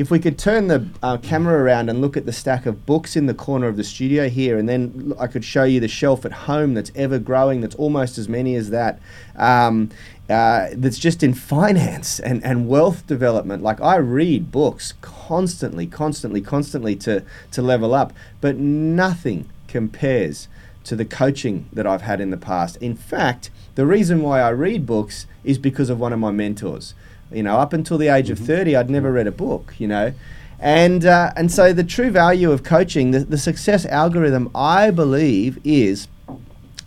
if 0.00 0.10
we 0.10 0.18
could 0.18 0.38
turn 0.38 0.68
the 0.68 0.88
uh, 1.02 1.18
camera 1.18 1.62
around 1.62 1.90
and 1.90 2.00
look 2.00 2.16
at 2.16 2.24
the 2.24 2.32
stack 2.32 2.64
of 2.64 2.86
books 2.86 3.16
in 3.16 3.26
the 3.26 3.34
corner 3.34 3.68
of 3.68 3.76
the 3.76 3.84
studio 3.84 4.30
here, 4.30 4.56
and 4.56 4.66
then 4.66 5.12
I 5.20 5.26
could 5.26 5.44
show 5.44 5.64
you 5.64 5.78
the 5.78 5.88
shelf 5.88 6.24
at 6.24 6.32
home 6.32 6.72
that's 6.72 6.90
ever 6.94 7.18
growing, 7.18 7.60
that's 7.60 7.74
almost 7.74 8.16
as 8.16 8.26
many 8.26 8.54
as 8.54 8.70
that, 8.70 8.98
um, 9.36 9.90
uh, 10.30 10.68
that's 10.72 10.98
just 10.98 11.22
in 11.22 11.34
finance 11.34 12.18
and, 12.18 12.42
and 12.42 12.66
wealth 12.66 13.06
development. 13.06 13.62
Like 13.62 13.78
I 13.82 13.96
read 13.96 14.50
books 14.50 14.94
constantly, 15.02 15.86
constantly, 15.86 16.40
constantly 16.40 16.96
to, 16.96 17.22
to 17.50 17.60
level 17.60 17.92
up, 17.92 18.14
but 18.40 18.56
nothing 18.56 19.50
compares 19.68 20.48
to 20.84 20.96
the 20.96 21.04
coaching 21.04 21.68
that 21.74 21.86
I've 21.86 22.02
had 22.02 22.22
in 22.22 22.30
the 22.30 22.38
past. 22.38 22.78
In 22.78 22.96
fact, 22.96 23.50
the 23.74 23.84
reason 23.84 24.22
why 24.22 24.40
I 24.40 24.48
read 24.48 24.86
books 24.86 25.26
is 25.44 25.58
because 25.58 25.90
of 25.90 26.00
one 26.00 26.14
of 26.14 26.18
my 26.18 26.30
mentors. 26.30 26.94
You 27.32 27.42
know, 27.42 27.56
up 27.56 27.72
until 27.72 27.98
the 27.98 28.08
age 28.08 28.26
mm-hmm. 28.26 28.42
of 28.42 28.46
30, 28.46 28.76
I'd 28.76 28.90
never 28.90 29.12
read 29.12 29.26
a 29.26 29.32
book, 29.32 29.74
you 29.78 29.88
know. 29.88 30.12
And, 30.58 31.06
uh, 31.06 31.32
and 31.36 31.50
so 31.50 31.72
the 31.72 31.84
true 31.84 32.10
value 32.10 32.52
of 32.52 32.62
coaching, 32.62 33.12
the, 33.12 33.20
the 33.20 33.38
success 33.38 33.86
algorithm, 33.86 34.50
I 34.54 34.90
believe, 34.90 35.58
is 35.64 36.06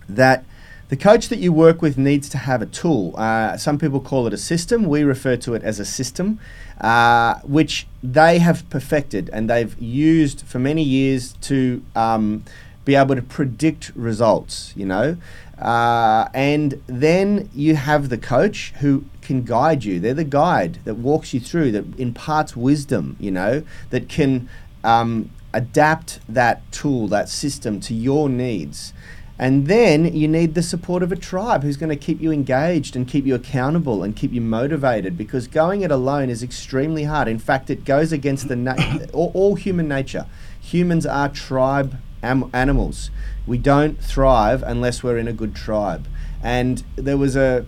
that 0.07 0.45
the 0.89 0.97
coach 0.97 1.29
that 1.29 1.39
you 1.39 1.51
work 1.51 1.81
with 1.81 1.97
needs 1.97 2.29
to 2.29 2.37
have 2.37 2.61
a 2.61 2.67
tool. 2.67 3.15
Uh, 3.17 3.57
some 3.57 3.79
people 3.79 3.99
call 3.99 4.27
it 4.27 4.33
a 4.33 4.37
system. 4.37 4.83
We 4.83 5.03
refer 5.03 5.35
to 5.37 5.55
it 5.55 5.63
as 5.63 5.79
a 5.79 5.85
system, 5.85 6.39
uh, 6.79 7.39
which 7.39 7.87
they 8.03 8.37
have 8.37 8.69
perfected 8.69 9.27
and 9.33 9.49
they've 9.49 9.79
used 9.81 10.45
for 10.45 10.59
many 10.59 10.83
years 10.83 11.33
to 11.41 11.83
um, 11.95 12.43
be 12.85 12.93
able 12.93 13.15
to 13.15 13.23
predict 13.23 13.91
results, 13.95 14.71
you 14.75 14.85
know. 14.85 15.17
Uh, 15.63 16.27
and 16.33 16.83
then 16.87 17.49
you 17.55 17.77
have 17.77 18.09
the 18.09 18.17
coach 18.17 18.73
who 18.81 19.05
can 19.21 19.43
guide 19.43 19.85
you. 19.85 19.97
They're 19.97 20.13
the 20.13 20.25
guide 20.25 20.79
that 20.83 20.95
walks 20.95 21.33
you 21.33 21.39
through, 21.39 21.71
that 21.71 21.97
imparts 21.97 22.53
wisdom, 22.53 23.15
you 23.17 23.31
know, 23.31 23.63
that 23.89 24.09
can 24.09 24.49
um, 24.83 25.31
adapt 25.53 26.19
that 26.27 26.69
tool, 26.73 27.07
that 27.07 27.29
system 27.29 27.79
to 27.79 27.93
your 27.93 28.27
needs. 28.27 28.91
And 29.39 29.67
then 29.67 30.13
you 30.13 30.27
need 30.27 30.53
the 30.53 30.61
support 30.61 31.01
of 31.01 31.13
a 31.13 31.15
tribe 31.15 31.63
who's 31.63 31.77
going 31.77 31.89
to 31.89 31.95
keep 31.95 32.19
you 32.19 32.31
engaged 32.31 32.97
and 32.97 33.07
keep 33.07 33.25
you 33.25 33.33
accountable 33.33 34.03
and 34.03 34.15
keep 34.15 34.33
you 34.33 34.41
motivated 34.41 35.17
because 35.17 35.47
going 35.47 35.81
it 35.81 35.91
alone 35.91 36.29
is 36.29 36.43
extremely 36.43 37.05
hard. 37.05 37.29
In 37.29 37.39
fact, 37.39 37.69
it 37.69 37.85
goes 37.85 38.11
against 38.11 38.49
the 38.49 38.57
na- 38.57 38.75
all, 39.13 39.31
all 39.33 39.55
human 39.55 39.87
nature. 39.87 40.27
Humans 40.59 41.05
are 41.05 41.29
tribe 41.29 41.97
am- 42.23 42.49
animals. 42.53 43.11
We 43.45 43.57
don't 43.57 44.01
thrive 44.01 44.63
unless 44.63 45.03
we're 45.03 45.17
in 45.17 45.27
a 45.27 45.33
good 45.33 45.55
tribe. 45.55 46.07
And 46.41 46.83
there 46.95 47.17
was 47.17 47.35
a 47.35 47.65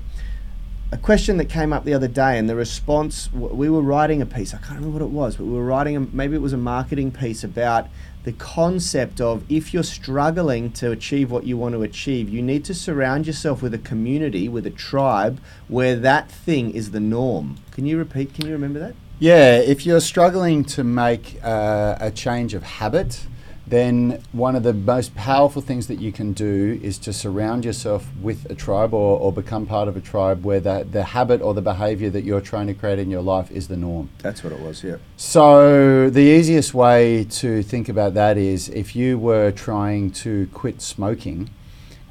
a 0.92 0.98
question 0.98 1.38
that 1.38 1.46
came 1.46 1.74
up 1.74 1.84
the 1.84 1.94
other 1.94 2.08
day, 2.08 2.38
and 2.38 2.50
the 2.50 2.56
response 2.56 3.30
we 3.34 3.70
were 3.70 3.82
writing 3.82 4.22
a 4.22 4.26
piece. 4.26 4.54
I 4.54 4.58
can't 4.58 4.80
remember 4.80 5.00
what 5.00 5.02
it 5.02 5.12
was, 5.12 5.36
but 5.36 5.46
we 5.46 5.54
were 5.54 5.66
writing 5.66 5.96
a, 5.96 6.00
maybe 6.00 6.36
it 6.36 6.42
was 6.42 6.54
a 6.54 6.58
marketing 6.58 7.12
piece 7.12 7.44
about 7.44 7.88
the 8.24 8.32
concept 8.32 9.20
of 9.20 9.44
if 9.50 9.74
you're 9.74 9.84
struggling 9.84 10.72
to 10.74 10.92
achieve 10.92 11.30
what 11.32 11.44
you 11.46 11.58
want 11.58 11.74
to 11.74 11.84
achieve, 11.84 12.30
you 12.30 12.42
need 12.42 12.64
to 12.66 12.74
surround 12.74 13.28
yourself 13.28 13.62
with 13.62 13.74
a 13.74 13.78
community, 13.78 14.48
with 14.48 14.66
a 14.66 14.72
tribe 14.72 15.40
where 15.68 15.96
that 15.96 16.32
thing 16.32 16.72
is 16.72 16.92
the 16.92 17.00
norm. 17.00 17.58
Can 17.72 17.86
you 17.86 17.98
repeat? 17.98 18.34
Can 18.34 18.46
you 18.46 18.54
remember 18.54 18.80
that? 18.80 18.96
Yeah, 19.20 19.58
if 19.58 19.86
you're 19.86 20.02
struggling 20.02 20.64
to 20.66 20.84
make 20.84 21.40
uh, 21.44 21.98
a 22.00 22.12
change 22.12 22.54
of 22.54 22.64
habit, 22.64 23.28
then 23.68 24.22
one 24.32 24.56
of 24.56 24.64
the 24.64 24.74
most 24.74 25.16
powerful 25.16 25.62
things 25.62 25.88
that 25.88 26.00
you 26.00 26.12
can 26.12 26.34
do 26.34 26.80
is 26.84 27.00
to 27.00 27.12
surround 27.12 27.66
yourself 27.66 28.08
with 28.22 28.46
a 28.50 28.56
tribe 28.56 28.94
or, 28.94 29.20
or 29.20 29.34
become 29.34 29.66
part 29.66 29.88
of 29.88 29.98
a 29.98 30.02
tribe 30.02 30.44
where 30.44 30.60
the, 30.60 30.86
the 30.90 31.04
habit 31.04 31.42
or 31.42 31.54
the 31.54 31.62
behavior 31.62 32.10
that 32.12 32.24
you're 32.24 32.42
trying 32.42 32.68
to 32.68 32.74
create 32.76 33.00
in 33.00 33.10
your 33.10 33.24
life 33.24 33.50
is 33.52 33.68
the 33.68 33.78
norm. 33.78 34.10
That's 34.20 34.44
what 34.44 34.54
it 34.54 34.60
was, 34.60 34.84
yeah. 34.84 34.98
So, 35.18 36.10
the 36.12 36.22
easiest 36.22 36.74
way 36.74 37.26
to 37.26 37.64
think 37.64 37.90
about 37.90 38.14
that 38.14 38.38
is 38.38 38.70
if 38.70 38.96
you 38.96 39.18
were 39.18 39.52
trying 39.52 40.12
to 40.12 40.48
quit 40.54 40.82
smoking 40.82 41.50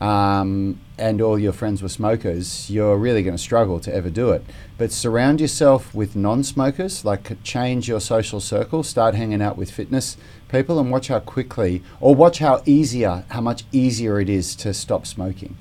um, 0.00 0.80
and 0.98 1.20
all 1.20 1.38
your 1.38 1.52
friends 1.52 1.82
were 1.82 1.88
smokers, 1.88 2.68
you're 2.68 2.96
really 2.96 3.22
going 3.22 3.36
to 3.36 3.42
struggle 3.42 3.78
to 3.80 3.94
ever 3.94 4.10
do 4.10 4.30
it. 4.32 4.44
But 4.76 4.90
surround 4.92 5.40
yourself 5.40 5.94
with 5.94 6.16
non 6.16 6.42
smokers, 6.42 7.04
like 7.04 7.42
change 7.42 7.88
your 7.88 8.00
social 8.00 8.40
circle, 8.40 8.82
start 8.82 9.14
hanging 9.14 9.40
out 9.40 9.56
with 9.56 9.70
fitness 9.70 10.16
people, 10.54 10.78
and 10.78 10.90
watch 10.90 11.08
how 11.08 11.20
quickly, 11.20 11.82
or 12.00 12.14
watch 12.14 12.38
how 12.38 12.62
easier, 12.64 13.24
how 13.28 13.40
much 13.40 13.64
easier 13.72 14.20
it 14.20 14.28
is 14.28 14.54
to 14.56 14.72
stop 14.72 15.06
smoking. 15.06 15.56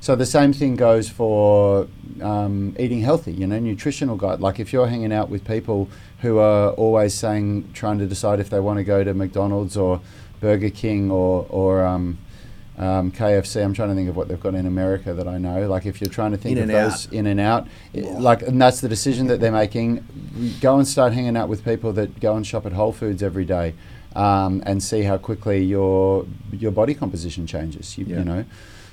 So 0.00 0.14
the 0.14 0.26
same 0.26 0.52
thing 0.52 0.76
goes 0.76 1.08
for 1.08 1.88
um, 2.22 2.76
eating 2.78 3.00
healthy, 3.00 3.32
you 3.32 3.46
know, 3.46 3.58
nutritional 3.58 4.16
guide. 4.16 4.40
Like 4.40 4.60
if 4.60 4.72
you're 4.72 4.86
hanging 4.86 5.12
out 5.12 5.28
with 5.28 5.44
people 5.44 5.88
who 6.20 6.38
are 6.38 6.70
always 6.70 7.14
saying, 7.14 7.70
trying 7.74 7.98
to 7.98 8.06
decide 8.06 8.40
if 8.40 8.48
they 8.48 8.60
want 8.60 8.78
to 8.78 8.84
go 8.84 9.02
to 9.02 9.12
McDonald's 9.12 9.76
or 9.76 10.00
Burger 10.40 10.70
King 10.70 11.10
or, 11.10 11.46
or 11.48 11.84
um, 11.84 12.18
um, 12.78 13.10
KFC. 13.10 13.62
I'm 13.62 13.74
trying 13.74 13.88
to 13.88 13.94
think 13.94 14.08
of 14.08 14.16
what 14.16 14.28
they've 14.28 14.40
got 14.40 14.54
in 14.54 14.66
America 14.66 15.12
that 15.12 15.26
I 15.26 15.36
know. 15.38 15.68
Like 15.68 15.84
if 15.84 16.00
you're 16.00 16.10
trying 16.10 16.30
to 16.30 16.36
think 16.36 16.56
In 16.56 16.62
of 16.64 16.68
those 16.68 17.06
in 17.06 17.26
and 17.26 17.40
out, 17.40 17.66
like 17.92 18.42
and 18.42 18.60
that's 18.62 18.80
the 18.80 18.88
decision 18.88 19.26
that 19.26 19.40
they're 19.40 19.52
making. 19.52 20.04
Go 20.60 20.78
and 20.78 20.86
start 20.86 21.12
hanging 21.12 21.36
out 21.36 21.48
with 21.48 21.64
people 21.64 21.92
that 21.94 22.20
go 22.20 22.36
and 22.36 22.46
shop 22.46 22.66
at 22.66 22.72
Whole 22.72 22.92
Foods 22.92 23.22
every 23.22 23.44
day, 23.44 23.74
um, 24.16 24.62
and 24.66 24.82
see 24.82 25.02
how 25.02 25.18
quickly 25.18 25.64
your 25.64 26.26
your 26.52 26.72
body 26.72 26.94
composition 26.94 27.46
changes. 27.46 27.96
You, 27.98 28.06
Yeah. 28.06 28.18
you 28.18 28.24
know. 28.24 28.44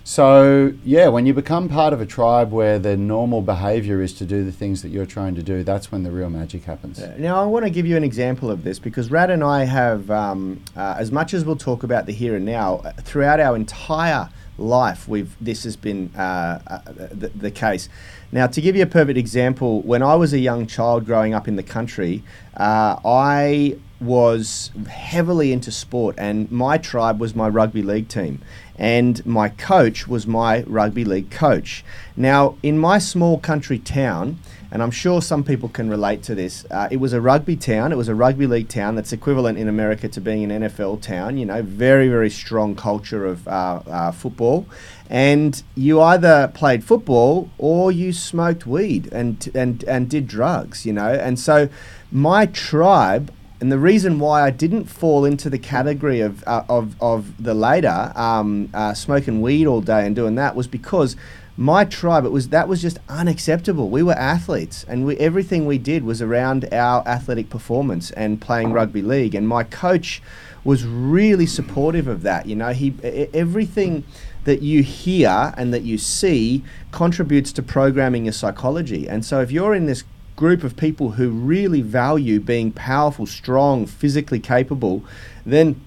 So 0.08 0.74
yeah, 0.84 1.08
when 1.08 1.26
you 1.26 1.34
become 1.34 1.68
part 1.68 1.92
of 1.92 2.00
a 2.00 2.06
tribe 2.06 2.52
where 2.52 2.78
the 2.78 2.96
normal 2.96 3.42
behavior 3.42 4.04
is 4.04 4.14
to 4.14 4.26
do 4.26 4.46
the 4.46 4.52
things 4.52 4.84
that 4.84 4.90
you're 4.90 5.08
trying 5.08 5.34
to 5.34 5.42
do, 5.42 5.64
that's 5.64 5.92
when 5.92 6.04
the 6.04 6.12
real 6.12 6.30
magic 6.30 6.66
happens. 6.66 7.02
Now, 7.18 7.42
I 7.42 7.46
want 7.48 7.66
to 7.66 7.72
give 7.72 7.88
you 7.88 7.98
an 7.98 8.04
example 8.04 8.52
of 8.52 8.64
this 8.64 8.78
because 8.78 9.10
Rad 9.10 9.32
and 9.32 9.44
I 9.44 9.64
have, 9.64 10.12
um, 10.12 10.62
uh, 10.78 10.96
as 11.00 11.12
much 11.12 11.34
as 11.34 11.44
we'll 11.44 11.56
talk 11.56 11.82
about 11.82 12.06
the 12.06 12.14
here 12.14 12.36
and 12.36 12.46
now, 12.46 12.82
uh, 12.86 12.92
throughout 13.02 13.40
our 13.40 13.56
entire 13.56 14.30
life, 14.60 15.08
we've 15.08 15.36
this 15.42 15.64
has 15.64 15.76
been 15.76 16.12
uh, 16.16 16.60
uh, 16.68 16.80
the, 17.12 17.30
the 17.30 17.50
case. 17.50 17.90
Now, 18.32 18.46
to 18.46 18.62
give 18.62 18.76
you 18.76 18.84
a 18.84 18.88
perfect 18.88 19.18
example, 19.18 19.82
when 19.82 20.04
I 20.04 20.14
was 20.14 20.34
a 20.34 20.40
young 20.40 20.68
child 20.68 21.08
growing 21.08 21.34
up 21.34 21.48
in 21.48 21.56
the 21.56 21.64
country, 21.64 22.22
uh, 22.58 22.98
I 23.04 23.78
was 24.00 24.72
heavily 24.90 25.52
into 25.52 25.72
sport, 25.72 26.16
and 26.18 26.52
my 26.52 26.78
tribe 26.78 27.20
was 27.20 27.36
my 27.36 27.48
rugby 27.48 27.82
league 27.82 28.08
team, 28.08 28.42
and 28.78 29.26
my 29.26 29.50
coach 29.50 30.08
was 30.08 30.28
my 30.28 30.64
rugby 30.64 31.06
league 31.06 31.32
coach. 31.32 31.84
Now, 32.18 32.58
in 32.62 32.78
my 32.78 32.98
small 32.98 33.40
country 33.40 33.80
town, 33.80 34.40
and 34.76 34.84
I'm 34.84 34.92
sure 34.92 35.22
some 35.22 35.46
people 35.46 35.70
can 35.70 35.90
relate 35.90 36.22
to 36.24 36.36
this. 36.36 36.66
Uh, 36.70 36.90
it 36.92 36.98
was 36.98 37.14
a 37.14 37.22
rugby 37.22 37.56
town. 37.56 37.94
It 37.94 37.96
was 37.96 38.10
a 38.10 38.14
rugby 38.14 38.46
league 38.46 38.68
town 38.68 38.96
that's 38.96 39.14
equivalent 39.14 39.58
in 39.58 39.70
America 39.70 40.10
to 40.10 40.20
being 40.20 40.52
an 40.52 40.64
NFL 40.64 41.02
town. 41.02 41.38
You 41.38 41.46
know, 41.46 41.62
very 41.62 42.10
very 42.10 42.30
strong 42.30 42.76
culture 42.76 43.26
of 43.26 43.48
uh, 43.48 43.82
uh, 43.88 44.12
football, 44.12 44.66
and 45.10 45.64
you 45.76 46.02
either 46.02 46.52
played 46.54 46.84
football 46.84 47.50
or 47.58 47.90
you 47.90 48.12
smoked 48.12 48.68
weed 48.68 49.08
and 49.14 49.50
and 49.56 49.86
and 49.86 50.10
did 50.10 50.28
drugs. 50.28 50.86
You 50.86 50.92
know, 50.92 51.14
and 51.14 51.40
so 51.40 51.70
my 52.12 52.46
tribe. 52.46 53.32
And 53.62 53.72
the 53.72 53.80
reason 53.80 54.20
why 54.20 54.44
I 54.44 54.50
didn't 54.50 54.86
fall 54.86 55.24
into 55.24 55.50
the 55.50 55.58
category 55.58 56.20
of, 56.20 56.44
uh, 56.46 56.64
of, 56.68 57.02
of 57.02 57.42
the 57.42 57.54
later 57.54 58.12
um, 58.16 58.70
uh, 58.74 58.94
smoking 58.94 59.42
weed 59.42 59.66
all 59.66 59.82
day 59.82 60.06
and 60.06 60.16
doing 60.16 60.36
that 60.36 60.56
was 60.56 60.68
because 60.68 61.16
my 61.58 61.86
tribe 61.86 62.26
it 62.26 62.32
was 62.32 62.50
that 62.50 62.68
was 62.68 62.82
just 62.82 63.00
unacceptable. 63.08 63.90
We 63.90 64.04
were 64.04 64.14
athletes 64.14 64.86
and 64.90 65.06
we 65.06 65.16
everything 65.18 65.66
we 65.66 65.78
did 65.78 66.04
was 66.04 66.22
around 66.22 66.68
our 66.74 67.08
athletic 67.08 67.50
performance 67.50 68.12
and 68.12 68.42
playing 68.42 68.74
rugby 68.74 69.02
league. 69.02 69.36
And 69.36 69.48
my 69.48 69.64
coach 69.64 70.22
was 70.66 70.84
really 70.84 71.46
supportive 71.46 72.08
of 72.08 72.24
that 72.24 72.46
you 72.46 72.58
know? 72.58 72.74
He 72.74 72.94
everything 73.34 74.04
that 74.44 74.62
you 74.62 74.84
hear 74.84 75.54
and 75.58 75.74
that 75.74 75.84
you 75.84 75.98
see 75.98 76.62
contributes 76.92 77.54
to 77.54 77.64
programming 77.64 78.26
your 78.26 78.34
psychology. 78.34 79.08
And 79.08 79.24
so 79.24 79.42
if 79.42 79.50
you're 79.50 79.74
in 79.74 79.86
this 79.86 80.04
group 80.36 80.64
of 80.64 80.76
people 80.76 81.12
who 81.12 81.30
really 81.30 81.82
value 81.82 82.40
being 82.40 82.72
powerful 82.72 83.26
strong 83.26 83.86
physically 83.86 84.40
capable 84.40 85.04
then 85.46 85.80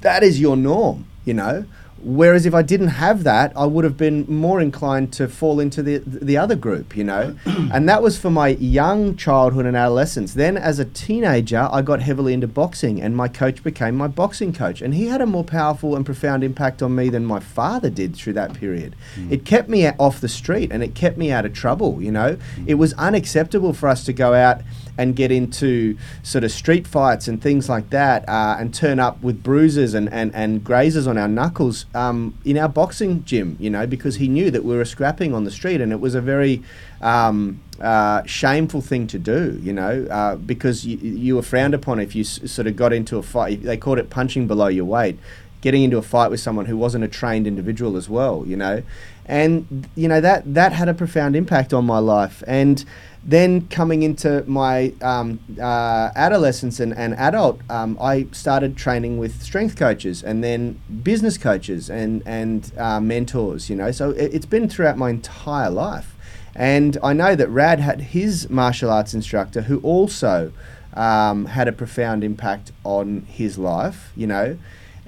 that 0.00 0.22
is 0.22 0.40
your 0.40 0.56
norm, 0.56 1.06
you 1.24 1.34
know. 1.34 1.64
Whereas 2.02 2.46
if 2.46 2.54
I 2.54 2.62
didn't 2.62 2.88
have 2.88 3.24
that, 3.24 3.52
I 3.56 3.66
would 3.66 3.84
have 3.84 3.96
been 3.96 4.24
more 4.28 4.60
inclined 4.60 5.12
to 5.14 5.28
fall 5.28 5.60
into 5.60 5.82
the 5.82 5.98
the 5.98 6.36
other 6.36 6.56
group, 6.56 6.96
you 6.96 7.04
know. 7.04 7.36
and 7.46 7.88
that 7.88 8.02
was 8.02 8.18
for 8.18 8.30
my 8.30 8.48
young 8.48 9.16
childhood 9.16 9.66
and 9.66 9.76
adolescence. 9.76 10.34
Then 10.34 10.56
as 10.56 10.78
a 10.78 10.84
teenager, 10.84 11.68
I 11.70 11.82
got 11.82 12.00
heavily 12.00 12.32
into 12.32 12.46
boxing 12.46 13.00
and 13.00 13.16
my 13.16 13.28
coach 13.28 13.62
became 13.62 13.96
my 13.96 14.08
boxing 14.08 14.52
coach 14.52 14.80
and 14.80 14.94
he 14.94 15.06
had 15.06 15.20
a 15.20 15.26
more 15.26 15.44
powerful 15.44 15.94
and 15.94 16.04
profound 16.04 16.42
impact 16.42 16.82
on 16.82 16.94
me 16.94 17.08
than 17.08 17.24
my 17.24 17.40
father 17.40 17.90
did 17.90 18.16
through 18.16 18.34
that 18.34 18.54
period. 18.54 18.96
Mm. 19.16 19.32
It 19.32 19.44
kept 19.44 19.68
me 19.68 19.86
off 19.88 20.20
the 20.20 20.28
street 20.28 20.72
and 20.72 20.82
it 20.82 20.94
kept 20.94 21.18
me 21.18 21.30
out 21.30 21.44
of 21.44 21.52
trouble, 21.52 22.02
you 22.02 22.12
know. 22.12 22.36
Mm. 22.56 22.64
It 22.66 22.74
was 22.74 22.92
unacceptable 22.94 23.72
for 23.72 23.88
us 23.88 24.04
to 24.04 24.12
go 24.12 24.34
out 24.34 24.62
and 25.00 25.16
get 25.16 25.32
into 25.32 25.96
sort 26.22 26.44
of 26.44 26.52
street 26.52 26.86
fights 26.86 27.26
and 27.26 27.40
things 27.40 27.70
like 27.70 27.88
that 27.88 28.28
uh, 28.28 28.56
and 28.58 28.74
turn 28.74 29.00
up 29.00 29.22
with 29.22 29.42
bruises 29.42 29.94
and, 29.94 30.12
and, 30.12 30.34
and 30.34 30.62
grazes 30.62 31.06
on 31.06 31.16
our 31.16 31.26
knuckles 31.26 31.86
um, 31.94 32.36
in 32.44 32.58
our 32.58 32.68
boxing 32.68 33.24
gym, 33.24 33.56
you 33.58 33.70
know, 33.70 33.86
because 33.86 34.16
he 34.16 34.28
knew 34.28 34.50
that 34.50 34.62
we 34.62 34.76
were 34.76 34.84
scrapping 34.84 35.32
on 35.32 35.44
the 35.44 35.50
street 35.50 35.80
and 35.80 35.90
it 35.90 36.00
was 36.00 36.14
a 36.14 36.20
very 36.20 36.62
um, 37.00 37.62
uh, 37.80 38.22
shameful 38.26 38.82
thing 38.82 39.06
to 39.06 39.18
do, 39.18 39.58
you 39.62 39.72
know, 39.72 40.06
uh, 40.10 40.36
because 40.36 40.86
you, 40.86 40.98
you 40.98 41.34
were 41.34 41.42
frowned 41.42 41.72
upon 41.72 41.98
if 41.98 42.14
you 42.14 42.20
s- 42.20 42.38
sort 42.44 42.66
of 42.66 42.76
got 42.76 42.92
into 42.92 43.16
a 43.16 43.22
fight. 43.22 43.62
They 43.62 43.78
called 43.78 43.98
it 43.98 44.10
punching 44.10 44.46
below 44.46 44.68
your 44.68 44.84
weight. 44.84 45.18
Getting 45.62 45.82
into 45.82 45.98
a 45.98 46.02
fight 46.02 46.30
with 46.30 46.40
someone 46.40 46.66
who 46.66 46.76
wasn't 46.76 47.04
a 47.04 47.08
trained 47.08 47.46
individual 47.46 47.96
as 47.96 48.08
well, 48.08 48.44
you 48.46 48.56
know, 48.56 48.82
and 49.26 49.88
you 49.94 50.08
know 50.08 50.20
that 50.20 50.54
that 50.54 50.72
had 50.72 50.88
a 50.88 50.94
profound 50.94 51.36
impact 51.36 51.72
on 51.72 51.84
my 51.84 51.98
life. 51.98 52.42
And 52.46 52.84
then 53.22 53.68
coming 53.68 54.02
into 54.02 54.42
my 54.46 54.94
um, 55.02 55.40
uh, 55.60 56.10
adolescence 56.16 56.80
and, 56.80 56.96
and 56.96 57.14
adult, 57.14 57.60
um, 57.68 57.98
I 58.00 58.26
started 58.32 58.76
training 58.76 59.18
with 59.18 59.42
strength 59.42 59.76
coaches 59.76 60.22
and 60.22 60.42
then 60.42 60.80
business 61.02 61.36
coaches 61.36 61.90
and 61.90 62.22
and 62.24 62.72
uh, 62.78 63.00
mentors. 63.00 63.68
You 63.68 63.76
know, 63.76 63.92
so 63.92 64.10
it, 64.10 64.34
it's 64.34 64.46
been 64.46 64.68
throughout 64.68 64.96
my 64.96 65.10
entire 65.10 65.70
life. 65.70 66.16
And 66.54 66.98
I 67.02 67.12
know 67.12 67.36
that 67.36 67.48
Rad 67.48 67.78
had 67.78 68.00
his 68.00 68.50
martial 68.50 68.90
arts 68.90 69.14
instructor 69.14 69.62
who 69.62 69.78
also 69.80 70.52
um, 70.94 71.46
had 71.46 71.68
a 71.68 71.72
profound 71.72 72.24
impact 72.24 72.72
on 72.84 73.26
his 73.28 73.58
life. 73.58 74.12
You 74.16 74.26
know, 74.26 74.58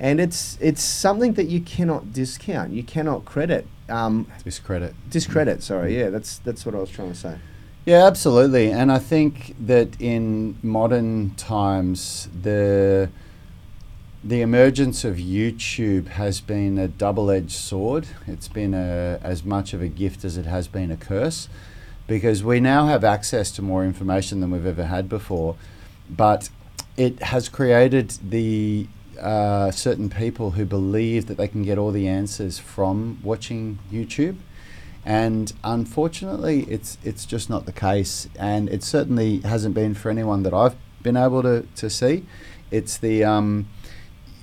and 0.03 0.21
it's 0.21 0.59
it's 0.61 0.83
something 0.83 1.35
that 1.35 1.47
you 1.47 1.61
cannot 1.61 2.13
discount. 2.13 2.73
You 2.73 2.83
cannot 2.83 3.25
credit. 3.25 3.67
Um, 3.89 4.27
Discredit. 4.45 4.95
discredit. 5.09 5.63
Sorry, 5.63 5.97
yeah, 5.99 6.11
that's 6.11 6.39
that's 6.39 6.67
what 6.67 6.75
I 6.75 6.79
was 6.79 6.91
trying 6.91 7.13
to 7.13 7.19
say. 7.19 7.39
Yeah, 7.87 8.07
absolutely. 8.07 8.71
And 8.71 8.91
I 8.93 8.99
think 8.99 9.55
that 9.67 10.01
in 10.01 10.59
modern 10.63 11.35
times, 11.37 12.29
the 12.43 13.11
the 14.25 14.41
emergence 14.41 15.05
of 15.05 15.17
YouTube 15.17 16.09
has 16.09 16.41
been 16.41 16.79
a 16.79 16.87
double-edged 16.89 17.51
sword. 17.51 18.07
It's 18.27 18.47
been 18.49 18.73
a, 18.73 19.19
as 19.23 19.45
much 19.45 19.73
of 19.73 19.83
a 19.83 19.89
gift 19.89 20.25
as 20.25 20.37
it 20.37 20.47
has 20.47 20.69
been 20.69 20.93
a 20.93 20.97
curse, 20.97 21.49
because 22.07 22.43
we 22.45 22.61
now 22.61 22.87
have 22.87 23.03
access 23.05 23.51
to 23.53 23.63
more 23.63 23.85
information 23.85 24.41
than 24.41 24.51
we've 24.53 24.67
ever 24.67 24.87
had 24.87 25.09
before. 25.09 25.57
But 26.09 26.51
it 26.97 27.21
has 27.23 27.49
created 27.49 28.11
the 28.29 28.87
uh, 29.21 29.71
certain 29.71 30.09
people 30.09 30.53
who 30.53 30.65
believe 30.65 31.27
that 31.27 31.37
they 31.37 31.49
can 31.49 31.63
get 31.63 31.79
all 31.79 31.91
the 31.91 32.09
answers 32.09 32.59
from 32.59 33.19
watching 33.23 33.79
YouTube. 33.91 34.37
And 35.05 35.53
unfortunately 35.65 36.63
it's 36.69 36.97
it's 37.03 37.27
just 37.27 37.51
not 37.51 37.67
the 37.67 37.73
case. 37.73 38.29
And 38.39 38.69
it 38.69 38.83
certainly 38.83 39.41
hasn't 39.41 39.75
been 39.75 39.95
for 39.95 40.11
anyone 40.11 40.43
that 40.45 40.55
I've 40.55 40.77
been 41.03 41.17
able 41.17 41.43
to, 41.43 41.67
to 41.77 41.91
see. 41.91 42.25
It's 42.71 42.99
the 42.99 43.25
um, 43.25 43.69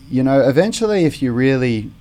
you 0.10 0.24
know 0.24 0.42
eventually 0.42 1.06
if 1.06 1.22
you 1.22 1.32
really 1.32 1.92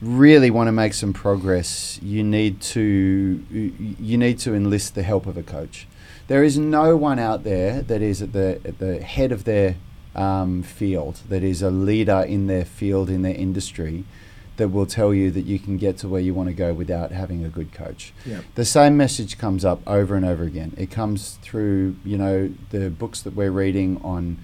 really 0.00 0.50
want 0.50 0.66
to 0.66 0.72
make 0.72 0.94
some 0.94 1.12
progress, 1.12 2.00
you 2.02 2.24
need 2.24 2.60
to 2.60 3.44
you 3.50 4.18
need 4.18 4.38
to 4.40 4.54
enlist 4.54 4.94
the 4.94 5.02
help 5.02 5.26
of 5.26 5.36
a 5.36 5.42
coach. 5.42 5.86
There 6.26 6.42
is 6.42 6.58
no 6.58 6.96
one 6.96 7.18
out 7.18 7.44
there 7.44 7.82
that 7.82 8.02
is 8.02 8.20
at 8.20 8.32
the 8.32 8.60
at 8.64 8.78
the 8.78 9.00
head 9.00 9.32
of 9.32 9.44
their 9.44 9.76
um, 10.14 10.62
field, 10.62 11.20
that 11.28 11.42
is 11.42 11.62
a 11.62 11.70
leader 11.70 12.20
in 12.20 12.46
their 12.46 12.64
field 12.64 13.08
in 13.10 13.22
their 13.22 13.34
industry, 13.34 14.04
that 14.56 14.68
will 14.68 14.86
tell 14.86 15.14
you 15.14 15.30
that 15.30 15.42
you 15.46 15.58
can 15.58 15.78
get 15.78 15.96
to 15.98 16.08
where 16.08 16.20
you 16.20 16.34
want 16.34 16.48
to 16.48 16.54
go 16.54 16.72
without 16.74 17.10
having 17.10 17.44
a 17.44 17.48
good 17.48 17.72
coach. 17.72 18.12
Yep. 18.26 18.44
The 18.54 18.64
same 18.64 18.96
message 18.96 19.38
comes 19.38 19.64
up 19.64 19.80
over 19.86 20.14
and 20.14 20.24
over 20.24 20.44
again. 20.44 20.74
It 20.76 20.90
comes 20.90 21.38
through 21.42 21.96
you 22.04 22.18
know 22.18 22.52
the 22.70 22.90
books 22.90 23.22
that 23.22 23.34
we're 23.34 23.50
reading 23.50 24.00
on 24.04 24.38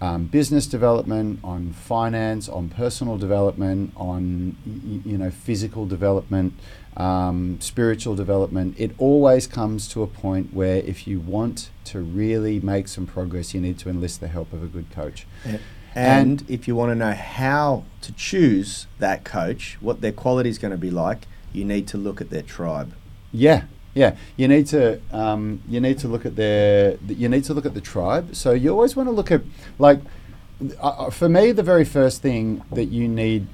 um, 0.00 0.26
business 0.26 0.66
development, 0.66 1.40
on 1.42 1.72
finance, 1.72 2.50
on 2.50 2.68
personal 2.68 3.16
development, 3.16 3.92
on 3.96 4.56
y- 4.66 5.00
you 5.10 5.16
know 5.18 5.30
physical 5.30 5.86
development, 5.86 6.52
um, 6.96 7.60
spiritual 7.60 8.14
development. 8.14 8.74
It 8.78 8.92
always 8.98 9.46
comes 9.46 9.88
to 9.88 10.02
a 10.02 10.06
point 10.06 10.52
where 10.52 10.76
if 10.76 11.06
you 11.06 11.20
want 11.20 11.70
to 11.84 12.00
really 12.00 12.58
make 12.60 12.88
some 12.88 13.06
progress, 13.06 13.54
you 13.54 13.60
need 13.60 13.78
to 13.80 13.88
enlist 13.88 14.20
the 14.20 14.28
help 14.28 14.52
of 14.52 14.62
a 14.62 14.66
good 14.66 14.90
coach. 14.90 15.26
And, 15.44 15.60
And- 15.94 16.44
if 16.48 16.66
you 16.68 16.74
want 16.76 16.90
to 16.90 16.94
know 16.94 17.12
how 17.12 17.84
to 18.02 18.12
choose 18.12 18.86
that 18.98 19.24
coach, 19.24 19.76
what 19.80 20.00
their 20.00 20.12
quality 20.12 20.50
is 20.50 20.58
going 20.58 20.72
to 20.72 20.78
be 20.78 20.90
like, 20.90 21.26
you 21.52 21.64
need 21.64 21.86
to 21.88 21.96
look 21.98 22.20
at 22.20 22.30
their 22.30 22.42
tribe. 22.42 22.92
Yeah, 23.32 23.62
yeah. 23.94 24.16
You 24.36 24.46
need 24.48 24.66
to 24.68 25.00
um, 25.10 25.62
you 25.68 25.80
need 25.80 25.98
to 26.00 26.08
look 26.08 26.26
at 26.26 26.36
their 26.36 26.96
you 27.06 27.28
need 27.28 27.44
to 27.44 27.54
look 27.54 27.64
at 27.66 27.74
the 27.74 27.80
tribe. 27.80 28.36
So 28.36 28.52
you 28.52 28.70
always 28.70 28.94
want 28.94 29.08
to 29.08 29.12
look 29.12 29.30
at 29.30 29.42
like 29.78 30.00
uh, 30.82 30.86
uh, 30.86 31.10
for 31.10 31.28
me 31.28 31.52
the 31.52 31.62
very 31.62 31.84
first 31.84 32.20
thing 32.22 32.62
that 32.72 32.86
you 32.86 33.08
need 33.08 33.46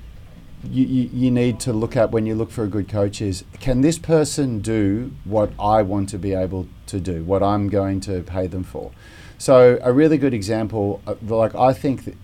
you, 0.71 0.85
you, 0.85 1.11
you 1.13 1.31
need 1.31 1.59
to 1.61 1.73
look 1.73 1.97
at 1.97 2.11
when 2.11 2.25
you 2.27 2.35
look 2.35 2.51
for 2.51 2.65
a 2.65 2.69
good 2.69 2.89
coach 2.89 3.21
is 3.21 3.45
can 3.61 3.81
this 3.81 3.99
person 3.99 4.61
do 4.61 5.13
what 5.25 5.51
I 5.59 5.83
want 5.83 6.09
to 6.11 6.19
be 6.19 6.33
able 6.35 6.69
to 6.87 7.01
do, 7.01 7.25
what 7.25 7.43
I'm 7.43 7.69
going 7.69 8.01
to 8.03 8.23
pay 8.23 8.47
them 8.47 8.63
for. 8.65 8.93
So 9.39 9.79
a 9.83 9.93
really 9.93 10.19
good 10.19 10.35
example, 10.35 11.03
uh, 11.07 11.15
like 11.23 11.55
I 11.55 11.73
think 11.73 12.17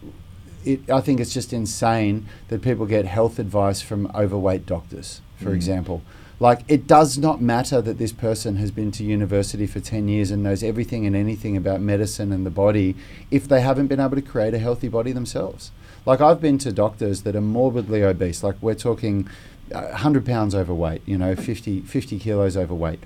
it, 0.65 0.89
I 0.91 1.01
think 1.01 1.19
it's 1.21 1.33
just 1.35 1.53
insane 1.53 2.27
that 2.49 2.63
people 2.63 2.87
get 2.87 3.07
health 3.07 3.39
advice 3.39 3.81
from 3.81 4.11
overweight 4.15 4.67
doctors, 4.67 5.21
for 5.37 5.51
Mm. 5.51 5.55
example. 5.57 6.03
Like, 6.41 6.61
it 6.69 6.87
does 6.87 7.19
not 7.19 7.41
matter 7.43 7.81
that 7.83 7.99
this 7.99 8.13
person 8.13 8.57
has 8.57 8.71
been 8.71 8.93
to 8.93 9.03
university 9.05 9.67
for 9.67 9.81
10 9.81 10.07
years 10.07 10.31
and 10.31 10.43
knows 10.43 10.63
everything 10.63 11.05
and 11.05 11.17
anything 11.17 11.57
about 11.57 11.81
medicine 11.81 12.33
and 12.33 12.47
the 12.47 12.51
body 12.51 12.95
if 13.31 13.49
they 13.49 13.61
haven't 13.61 13.89
been 13.89 13.99
able 13.99 14.15
to 14.15 14.23
create 14.23 14.55
a 14.55 14.59
healthy 14.61 14.89
body 14.89 15.11
themselves. 15.11 15.73
Like, 16.07 16.21
I've 16.21 16.41
been 16.41 16.59
to 16.59 16.73
doctors 16.73 17.23
that 17.23 17.35
are 17.35 17.41
morbidly 17.41 18.05
obese, 18.05 18.43
like, 18.45 18.55
we're 18.63 18.75
talking 18.77 19.29
uh, 19.75 19.81
100 19.89 20.25
pounds 20.25 20.55
overweight, 20.55 21.03
you 21.07 21.19
know, 21.19 21.35
50, 21.35 21.81
50 21.81 22.19
kilos 22.21 22.57
overweight. 22.57 23.01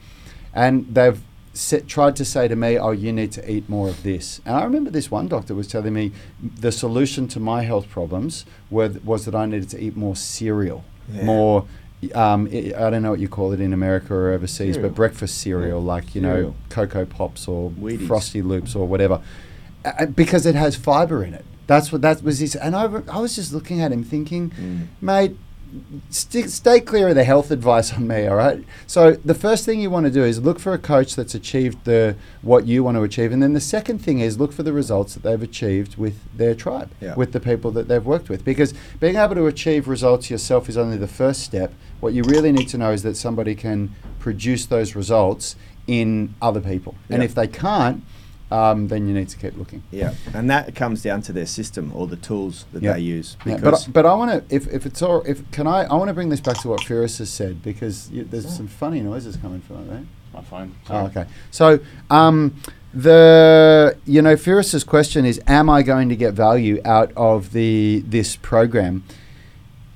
And 0.52 0.94
they've 0.94 1.20
set, 1.54 1.88
tried 1.88 2.16
to 2.16 2.26
say 2.26 2.48
to 2.48 2.54
me, 2.54 2.78
oh, 2.78 2.90
you 2.90 3.12
need 3.14 3.32
to 3.32 3.50
eat 3.50 3.66
more 3.66 3.88
of 3.88 4.02
this. 4.02 4.42
And 4.44 4.54
I 4.56 4.62
remember 4.64 4.90
this 4.90 5.10
one 5.10 5.26
doctor 5.28 5.54
was 5.54 5.66
telling 5.68 5.94
me 5.94 6.12
the 6.40 6.70
solution 6.70 7.28
to 7.28 7.40
my 7.40 7.62
health 7.62 7.88
problems 7.88 8.44
were, 8.70 8.90
was 9.04 9.24
that 9.24 9.34
I 9.34 9.46
needed 9.46 9.70
to 9.70 9.82
eat 9.82 9.96
more 9.96 10.16
cereal, 10.16 10.84
Yeah. 11.10 11.24
more. 11.24 11.66
Um, 12.14 12.49
i 12.52 12.73
I 12.76 12.90
don't 12.90 13.02
know 13.02 13.11
what 13.11 13.21
you 13.21 13.28
call 13.28 13.52
it 13.52 13.61
in 13.61 13.73
America 13.73 14.12
or 14.12 14.32
overseas, 14.32 14.75
Cereal. 14.75 14.90
but 14.90 14.97
breakfast 14.97 15.38
cereal, 15.38 15.80
like 15.80 16.14
you 16.16 16.21
know, 16.21 16.54
Cocoa 16.68 17.04
Pops 17.06 17.47
or 17.47 17.71
Wheaties. 17.71 18.06
Frosty 18.09 18.42
Loops 18.42 18.75
or 18.75 18.88
whatever, 18.88 19.21
uh, 19.85 20.06
because 20.06 20.44
it 20.44 20.54
has 20.56 20.75
fiber 20.75 21.23
in 21.23 21.32
it. 21.35 21.44
That's 21.68 21.92
what 21.92 22.02
that 22.02 22.23
was 22.25 22.40
his. 22.40 22.56
And 22.56 22.75
I, 22.75 22.82
I 23.09 23.18
was 23.21 23.37
just 23.37 23.52
looking 23.52 23.80
at 23.80 23.92
him 23.92 24.02
thinking, 24.02 24.50
Mm. 24.50 24.87
mate, 25.00 25.37
st- 26.11 26.50
stay 26.50 26.81
clear 26.81 27.09
of 27.09 27.14
the 27.14 27.25
health 27.25 27.50
advice 27.50 27.93
on 27.93 28.07
me, 28.07 28.26
all 28.26 28.37
right? 28.37 28.64
So 28.87 29.12
the 29.12 29.35
first 29.35 29.64
thing 29.64 29.81
you 29.81 29.91
want 29.91 30.07
to 30.07 30.12
do 30.12 30.23
is 30.25 30.41
look 30.41 30.59
for 30.59 30.73
a 30.73 30.79
coach 30.79 31.17
that's 31.17 31.35
achieved 31.35 31.85
the 31.85 32.17
what 32.43 32.67
you 32.67 32.85
want 32.85 32.97
to 32.97 33.02
achieve, 33.02 33.33
and 33.33 33.43
then 33.43 33.52
the 33.52 33.61
second 33.61 33.99
thing 33.99 34.21
is 34.21 34.38
look 34.38 34.52
for 34.52 34.62
the 34.62 34.73
results 34.73 35.14
that 35.14 35.23
they've 35.23 35.43
achieved 35.43 35.97
with 35.97 36.19
their 36.37 36.55
tribe, 36.55 36.91
Yeah. 37.00 37.14
with 37.14 37.33
the 37.33 37.41
people 37.41 37.71
that 37.73 37.88
they've 37.88 38.05
worked 38.05 38.29
with. 38.29 38.45
Because 38.45 38.75
being 39.00 39.17
able 39.17 39.35
to 39.35 39.47
achieve 39.47 39.88
results 39.88 40.31
yourself 40.31 40.69
is 40.69 40.76
only 40.76 40.97
the 40.97 41.09
first 41.09 41.43
step. 41.43 41.73
What 42.00 42.12
you 42.14 42.23
really 42.25 42.52
need 42.52 42.69
to 42.71 42.79
know 42.79 42.91
is 42.93 43.02
that 43.05 43.17
somebody 43.17 43.55
can 43.55 43.95
produce 44.19 44.67
those 44.67 44.95
results 44.95 45.56
in 45.87 46.35
other 46.41 46.61
people, 46.61 46.95
and 47.11 47.23
if 47.23 47.35
they 47.35 47.47
can't, 47.49 48.02
um, 48.52 48.88
then 48.88 49.06
you 49.08 49.15
need 49.15 49.28
to 49.34 49.38
keep 49.43 49.56
looking. 49.56 49.82
Yeah, 49.91 50.12
and 50.34 50.50
that 50.50 50.75
comes 50.75 51.02
down 51.02 51.23
to 51.23 51.32
their 51.32 51.47
system 51.47 51.84
or 51.95 52.06
the 52.06 52.17
tools 52.28 52.65
that 52.73 52.82
Yeah. 52.82 52.93
they 52.95 53.00
use. 53.00 53.28
Yeah, 53.47 53.56
Because 53.56 53.86
but 53.86 53.93
but 53.97 54.04
I 54.06 54.15
want 54.21 54.30
to 54.49 54.54
if, 54.54 54.65
if 54.76 54.82
it's 54.86 55.00
all 55.02 55.23
if 55.32 55.38
can 55.56 55.67
I 55.67 55.78
I 55.93 55.95
want 56.00 56.08
to 56.08 56.15
bring 56.15 56.28
this 56.34 56.41
back 56.49 56.58
to 56.62 56.69
what 56.69 56.80
Firas 56.88 57.19
has 57.19 57.30
said 57.30 57.54
because 57.62 57.97
y 58.12 58.25
there's 58.30 58.49
some 58.60 58.69
funny 58.69 59.00
noises 59.00 59.36
coming 59.45 59.60
from 59.67 59.76
it 59.82 59.88
there. 59.93 60.04
My 60.34 60.43
phone. 60.52 60.69
Oh, 60.88 61.06
okay. 61.08 61.26
So 61.50 61.67
um, 62.10 62.36
the 63.06 63.97
you 64.06 64.23
know 64.23 64.36
Firas's 64.36 64.84
question 64.84 65.25
is, 65.25 65.41
am 65.47 65.69
I 65.69 65.82
going 65.82 66.08
to 66.08 66.17
get 66.17 66.34
value 66.34 66.80
out 66.84 67.10
of 67.17 67.52
the 67.52 68.02
this 68.06 68.36
program? 68.36 69.02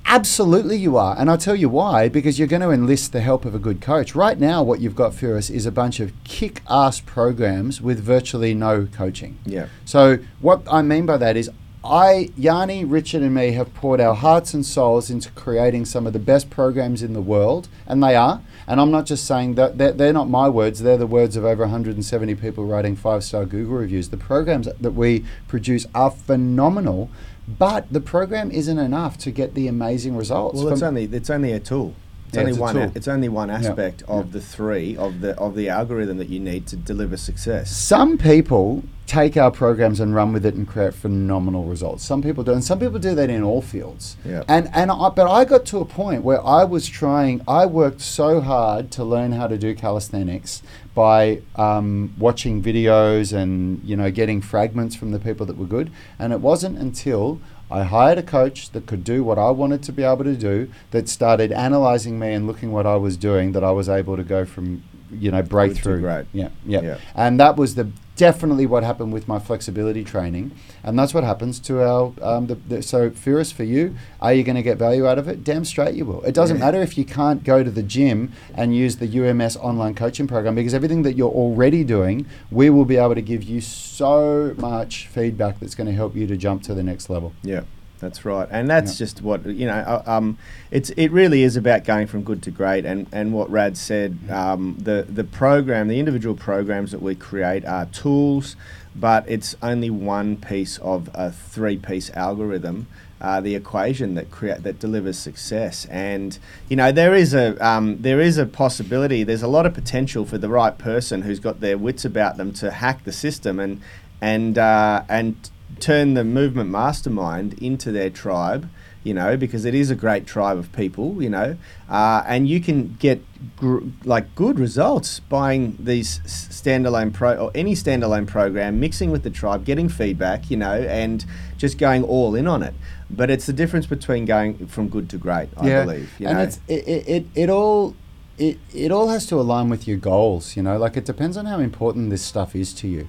Absolutely, 0.09 0.77
you 0.77 0.97
are, 0.97 1.17
and 1.19 1.29
I'll 1.29 1.37
tell 1.37 1.57
you 1.57 1.69
why. 1.69 2.09
Because 2.09 2.39
you're 2.39 2.49
going 2.49 2.63
to 2.63 2.71
enlist 2.71 3.13
the 3.13 3.21
help 3.21 3.45
of 3.45 3.55
a 3.55 3.59
good 3.59 3.81
coach. 3.81 4.15
Right 4.15 4.39
now, 4.39 4.63
what 4.63 4.81
you've 4.81 4.95
got, 4.95 5.15
for 5.15 5.37
us 5.37 5.51
is 5.51 5.67
a 5.67 5.73
bunch 5.73 5.99
of 5.99 6.13
kick-ass 6.23 7.01
programs 7.01 7.81
with 7.81 7.99
virtually 8.01 8.55
no 8.55 8.87
coaching. 8.87 9.39
yeah, 9.45 9.67
So 9.85 10.19
what 10.41 10.63
I 10.71 10.83
mean 10.83 11.07
by 11.07 11.17
that 11.17 11.37
is 11.37 11.51
I, 11.85 12.31
Yanni, 12.37 12.85
Richard, 12.85 13.23
and 13.23 13.35
me 13.35 13.53
have 13.53 13.73
poured 13.75 14.01
our 14.01 14.15
hearts 14.15 14.55
and 14.55 14.65
souls 14.65 15.11
into 15.11 15.31
creating 15.33 15.85
some 15.85 16.07
of 16.07 16.13
the 16.13 16.19
best 16.19 16.51
programs 16.51 17.03
in 17.03 17.13
the 17.13 17.21
world, 17.21 17.69
and 17.87 18.03
they 18.03 18.17
are. 18.17 18.41
And 18.69 18.81
I'm 18.81 18.91
not 18.91 19.07
just 19.07 19.25
saying 19.27 19.55
that 19.55 19.79
they're, 19.79 19.93
they're 19.93 20.13
not 20.13 20.29
my 20.29 20.49
words; 20.49 20.81
they're 20.81 20.97
the 20.97 21.07
words 21.07 21.37
of 21.37 21.45
over 21.45 21.63
170 21.63 22.35
people 22.35 22.65
writing 22.65 22.97
five-star 22.97 23.47
Google 23.47 23.77
reviews. 23.77 24.09
The 24.09 24.17
programs 24.17 24.69
that 24.81 24.93
we 24.93 25.25
produce 25.47 25.87
are 25.95 26.11
phenomenal, 26.11 27.11
but 27.47 27.93
the 27.93 28.01
program 28.01 28.51
isn't 28.51 28.79
enough 28.79 29.19
to 29.19 29.31
get 29.31 29.55
the 29.55 29.69
amazing 29.69 30.17
results. 30.17 30.59
well, 30.59 30.73
it's 30.73 30.83
only 30.83 31.05
it's 31.05 31.31
only 31.31 31.53
a 31.53 31.61
tool. 31.61 31.95
It's 32.29 32.35
Yeah, 32.35 32.41
only 32.41 32.51
it's 32.53 32.61
one. 32.61 32.93
It's 32.95 33.09
only 33.09 33.29
one 33.29 33.51
aspect 33.51 34.03
of 34.09 34.27
Yeah. 34.27 34.33
the 34.33 34.41
three 34.41 34.97
of 34.97 35.21
the 35.21 35.37
of 35.39 35.55
the 35.55 35.69
algorithm 35.69 36.19
that 36.19 36.29
you 36.29 36.41
need 36.41 36.67
to 36.69 36.77
deliver 36.77 37.17
success. 37.17 37.71
Some 37.71 38.19
people 38.19 38.83
take 39.07 39.37
our 39.37 39.53
programs 39.53 40.01
and 40.01 40.13
run 40.17 40.33
with 40.33 40.45
it 40.45 40.55
and 40.57 40.67
create 40.67 40.93
phenomenal 40.93 41.63
results. 41.65 42.05
Some 42.05 42.23
people 42.23 42.43
do, 42.43 42.53
and 42.53 42.65
some 42.65 42.81
people 42.81 42.99
do 42.99 43.15
that 43.15 43.31
in 43.31 43.43
all 43.45 43.63
fields. 43.63 44.17
Yeah. 44.25 44.43
And 44.49 44.69
and 44.75 44.91
I, 44.91 45.09
but 45.11 45.31
I 45.31 45.45
got 45.45 45.65
to 45.67 45.79
a 45.79 45.85
point 45.85 46.25
where 46.25 46.45
I 46.45 46.65
was 46.65 46.89
trying. 46.89 47.41
I 47.47 47.67
worked 47.67 48.01
so 48.01 48.41
hard 48.41 48.91
to 48.93 49.05
learn 49.05 49.33
how 49.33 49.47
to 49.47 49.57
do 49.57 49.75
calisthenics 49.75 50.63
by 50.95 51.43
um, 51.57 52.15
watching 52.19 52.63
videos 52.63 53.33
and 53.33 53.81
you 53.85 53.97
know 53.97 54.11
getting 54.11 54.41
fragments 54.41 54.97
from 54.97 55.13
the 55.13 55.21
people 55.21 55.47
that 55.47 55.57
were 55.57 55.67
good. 55.67 55.91
And 56.19 56.33
it 56.33 56.41
wasn't 56.41 56.79
until 56.79 57.39
I 57.71 57.83
hired 57.83 58.19
a 58.19 58.23
coach 58.23 58.71
that 58.71 58.87
could 58.87 59.03
do 59.03 59.25
what 59.25 59.39
I 59.39 59.51
wanted 59.51 59.83
to 59.85 59.93
be 59.93 60.05
able 60.05 60.25
to 60.25 60.37
do, 60.37 60.71
that 60.93 61.09
started 61.09 61.51
analyzing 61.51 62.19
me 62.19 62.33
and 62.33 62.47
looking 62.47 62.71
what 62.71 62.87
I 62.87 62.97
was 62.97 63.17
doing, 63.17 63.53
that 63.53 63.65
I 63.65 63.73
was 63.73 63.89
able 63.89 64.17
to 64.17 64.23
go 64.23 64.45
from 64.45 64.85
you 65.13 65.31
know 65.31 65.43
breakthrough. 65.43 66.01
great. 66.01 66.27
Yeah, 66.33 66.49
yeah, 66.67 66.81
Yeah. 66.83 66.99
And 67.15 67.39
that 67.41 67.57
was 67.57 67.75
the 67.75 67.89
definitely 68.17 68.65
what 68.65 68.83
happened 68.83 69.13
with 69.13 69.29
my 69.29 69.39
flexibility 69.39 70.03
training, 70.03 70.51
and 70.83 70.99
that's 70.99 71.13
what 71.13 71.23
happens 71.23 71.61
to 71.61 71.83
our. 71.83 72.13
Um, 72.23 72.47
the, 72.47 72.55
the, 72.55 72.83
so, 72.83 73.11
Firas, 73.11 73.53
for 73.53 73.63
you, 73.63 73.95
are 74.23 74.33
you 74.33 74.43
going 74.43 74.57
to 74.57 74.63
get 74.63 74.79
value 74.79 75.07
out 75.07 75.19
of 75.19 75.29
it? 75.29 75.45
Damn 75.45 75.67
straight 75.67 75.95
you 75.95 76.07
will. 76.07 76.23
It 76.23 76.33
doesn't 76.35 76.57
Yeah. 76.57 76.65
matter 76.65 76.81
if 76.83 76.97
you 76.97 77.05
can't 77.05 77.45
go 77.45 77.63
to 77.63 77.71
the 77.71 77.83
gym 77.83 78.33
and 78.55 78.75
use 78.75 78.97
the 78.97 79.07
UMS 79.07 79.57
online 79.59 79.95
coaching 79.95 80.27
program 80.27 80.55
because 80.55 80.73
everything 80.73 81.03
that 81.03 81.15
you're 81.15 81.31
already 81.31 81.85
doing, 81.85 82.25
we 82.51 82.71
will 82.71 82.87
be 82.87 82.97
able 82.97 83.15
to 83.15 83.23
give 83.23 83.43
you 83.43 83.61
so 83.61 84.55
much 84.57 85.09
feedback 85.09 85.61
that's 85.61 85.75
going 85.75 85.87
to 85.87 85.93
help 85.95 86.17
you 86.17 86.27
to 86.27 86.37
jump 86.39 86.63
to 86.63 86.75
the 86.75 86.83
next 86.83 87.11
level. 87.11 87.35
Yeah, 87.43 87.63
that's 88.01 88.25
right, 88.25 88.47
and 88.51 88.69
that's 88.69 88.93
Yeah. 88.93 89.05
just 89.07 89.23
what 89.23 89.47
you 89.47 89.67
know. 89.67 89.75
uh, 89.75 90.03
Um, 90.07 90.39
it's 90.71 90.91
it 90.91 91.09
really 91.11 91.43
is 91.43 91.57
about 91.57 91.85
going 91.85 92.07
from 92.07 92.23
good 92.23 92.43
to 92.43 92.51
great, 92.51 92.85
and, 92.85 93.07
and 93.13 93.33
what 93.33 93.51
Rad 93.51 93.77
said. 93.77 94.19
Um, 94.31 94.77
the 94.79 95.07
the 95.09 95.25
program, 95.25 95.89
the 95.89 95.99
individual 95.99 96.35
programs 96.35 96.91
that 96.93 97.01
we 97.03 97.15
create 97.15 97.65
are 97.65 97.87
tools, 97.87 98.57
but 98.95 99.25
it's 99.27 99.57
only 99.63 99.91
one 99.91 100.37
piece 100.37 100.79
of 100.79 101.09
a 101.15 101.31
three 101.33 101.77
piece 101.77 102.11
algorithm. 102.11 102.87
Uh, 103.19 103.41
the 103.41 103.55
equation 103.55 104.15
that 104.15 104.31
create 104.31 104.63
that 104.63 104.79
delivers 104.79 105.19
success, 105.19 105.87
and 105.91 106.39
you 106.69 106.77
know 106.77 106.93
there 106.93 107.15
is 107.15 107.33
a 107.33 107.57
um, 107.67 107.97
there 108.03 108.21
is 108.21 108.37
a 108.37 108.45
possibility. 108.45 109.25
There's 109.25 109.43
a 109.43 109.49
lot 109.49 109.65
of 109.65 109.73
potential 109.73 110.27
for 110.27 110.37
the 110.37 110.51
right 110.51 110.77
person 110.77 111.23
who's 111.23 111.41
got 111.41 111.61
their 111.61 111.79
wits 111.79 112.05
about 112.05 112.37
them 112.37 112.53
to 112.55 112.71
hack 112.71 113.05
the 113.05 113.13
system 113.13 113.59
and 113.59 113.81
and 114.21 114.59
uh, 114.59 115.03
and 115.09 115.35
turn 115.79 116.15
the 116.15 116.25
movement 116.25 116.71
mastermind 116.71 117.55
into 117.63 117.93
their 117.93 118.11
tribe 118.11 118.69
you 119.07 119.15
know, 119.15 119.37
because 119.37 119.65
it 119.65 119.73
is 119.73 119.89
a 119.89 119.95
great 119.95 120.27
tribe 120.27 120.59
of 120.59 120.73
people, 120.73 121.23
you 121.23 121.31
know, 121.31 121.57
uh, 121.89 122.25
and 122.27 122.49
you 122.49 122.61
can 122.61 122.97
get 122.99 123.23
gr- 123.55 123.85
like 124.05 124.35
good 124.35 124.59
results 124.59 125.21
buying 125.21 125.77
these 125.79 126.19
standalone 126.27 127.13
pro 127.15 127.37
or 127.37 127.53
any 127.55 127.75
standalone 127.75 128.27
program, 128.27 128.81
mixing 128.81 129.13
with 129.13 129.23
the 129.23 129.31
tribe, 129.31 129.65
getting 129.65 129.89
feedback, 129.89 130.51
you 130.51 130.57
know, 130.57 130.73
and 130.73 131.25
just 131.57 131.79
going 131.79 132.03
all 132.03 132.35
in 132.35 132.49
on 132.49 132.65
it. 132.65 132.75
But 133.09 133.31
it's 133.31 133.47
the 133.47 133.53
difference 133.53 133.87
between 133.87 134.25
going 134.25 134.67
from 134.67 134.89
good 134.89 135.09
to 135.11 135.19
great, 135.19 135.51
I 135.57 135.85
believe. 135.85 136.13
You 136.19 136.27
and 136.27 136.39
know? 136.39 136.43
it's 136.43 136.61
it, 136.67 136.89
it, 136.89 137.09
it, 137.09 137.27
it 137.37 137.49
all 137.49 137.95
it, 138.39 138.59
it 138.75 138.91
all 138.91 139.09
has 139.11 139.25
to 139.27 139.37
align 139.37 139.69
with 139.69 139.89
your 139.89 139.97
goals 139.97 140.57
you 140.57 140.63
know 140.63 140.77
like 140.77 140.95
it 140.95 141.07
depends 141.07 141.39
on 141.39 141.47
how 141.47 141.59
important 141.59 142.11
this 142.11 142.21
stuff 142.21 142.55
is 142.55 142.75
to 142.75 142.87
you 142.87 143.09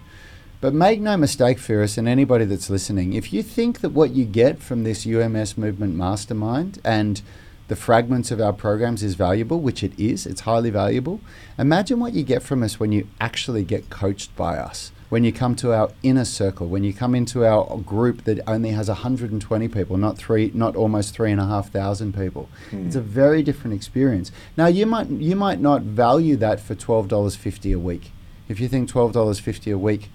but 0.60 0.74
make 0.74 1.00
no 1.00 1.16
mistake 1.18 1.60
Ferris 1.60 1.98
and 1.98 2.08
anybody 2.08 2.46
that's 2.46 2.70
listening 2.70 3.14
if 3.14 3.32
you 3.32 3.44
think 3.44 3.82
that 3.82 3.90
what 3.90 4.12
you 4.12 4.26
get 4.26 4.60
from 4.60 4.84
this 4.84 5.06
UMS 5.06 5.58
movement 5.58 5.96
mastermind 5.96 6.80
and 6.84 7.22
the 7.68 7.76
fragments 7.76 8.32
of 8.32 8.40
our 8.40 8.54
programs 8.54 9.04
is 9.04 9.16
valuable 9.16 9.60
which 9.60 9.84
it 9.84 9.98
is 10.00 10.26
it's 10.26 10.42
highly 10.42 10.70
valuable 10.70 11.20
imagine 11.58 12.00
what 12.00 12.14
you 12.14 12.24
get 12.24 12.42
from 12.42 12.64
us 12.64 12.80
when 12.80 12.92
you 12.92 13.08
actually 13.20 13.64
get 13.64 13.90
coached 13.90 14.36
by 14.36 14.58
us 14.58 14.92
when 15.10 15.24
you 15.24 15.32
come 15.32 15.56
to 15.56 15.74
our 15.74 15.90
inner 16.04 16.26
circle, 16.26 16.68
when 16.68 16.84
you 16.84 16.94
come 16.94 17.16
into 17.16 17.46
our 17.46 17.78
group 17.78 18.26
that 18.26 18.42
only 18.46 18.72
has 18.72 18.90
120 18.90 19.68
people, 19.70 19.96
not 19.96 20.18
three, 20.18 20.52
not 20.54 20.76
almost 20.76 21.14
three 21.16 21.32
and 21.32 21.40
a 21.40 21.46
half 21.46 21.72
thousand 21.72 22.14
people, 22.14 22.50
Hmm. 22.72 22.88
it's 22.88 22.96
a 22.98 23.02
very 23.02 23.42
different 23.42 23.74
experience. 23.74 24.34
Now 24.58 24.68
you 24.68 24.86
might 24.86 25.10
you 25.10 25.38
might 25.38 25.62
not 25.62 25.84
value 25.84 26.36
that 26.36 26.60
for 26.60 26.76
twelve 26.76 27.08
dollars 27.08 27.38
fifty 27.38 27.72
a 27.72 27.80
week. 27.80 28.12
If 28.50 28.60
you 28.60 28.68
think 28.68 28.90
twelve 28.90 29.14
dollars 29.14 29.40
fifty 29.40 29.72
a 29.72 29.78
week 29.78 30.10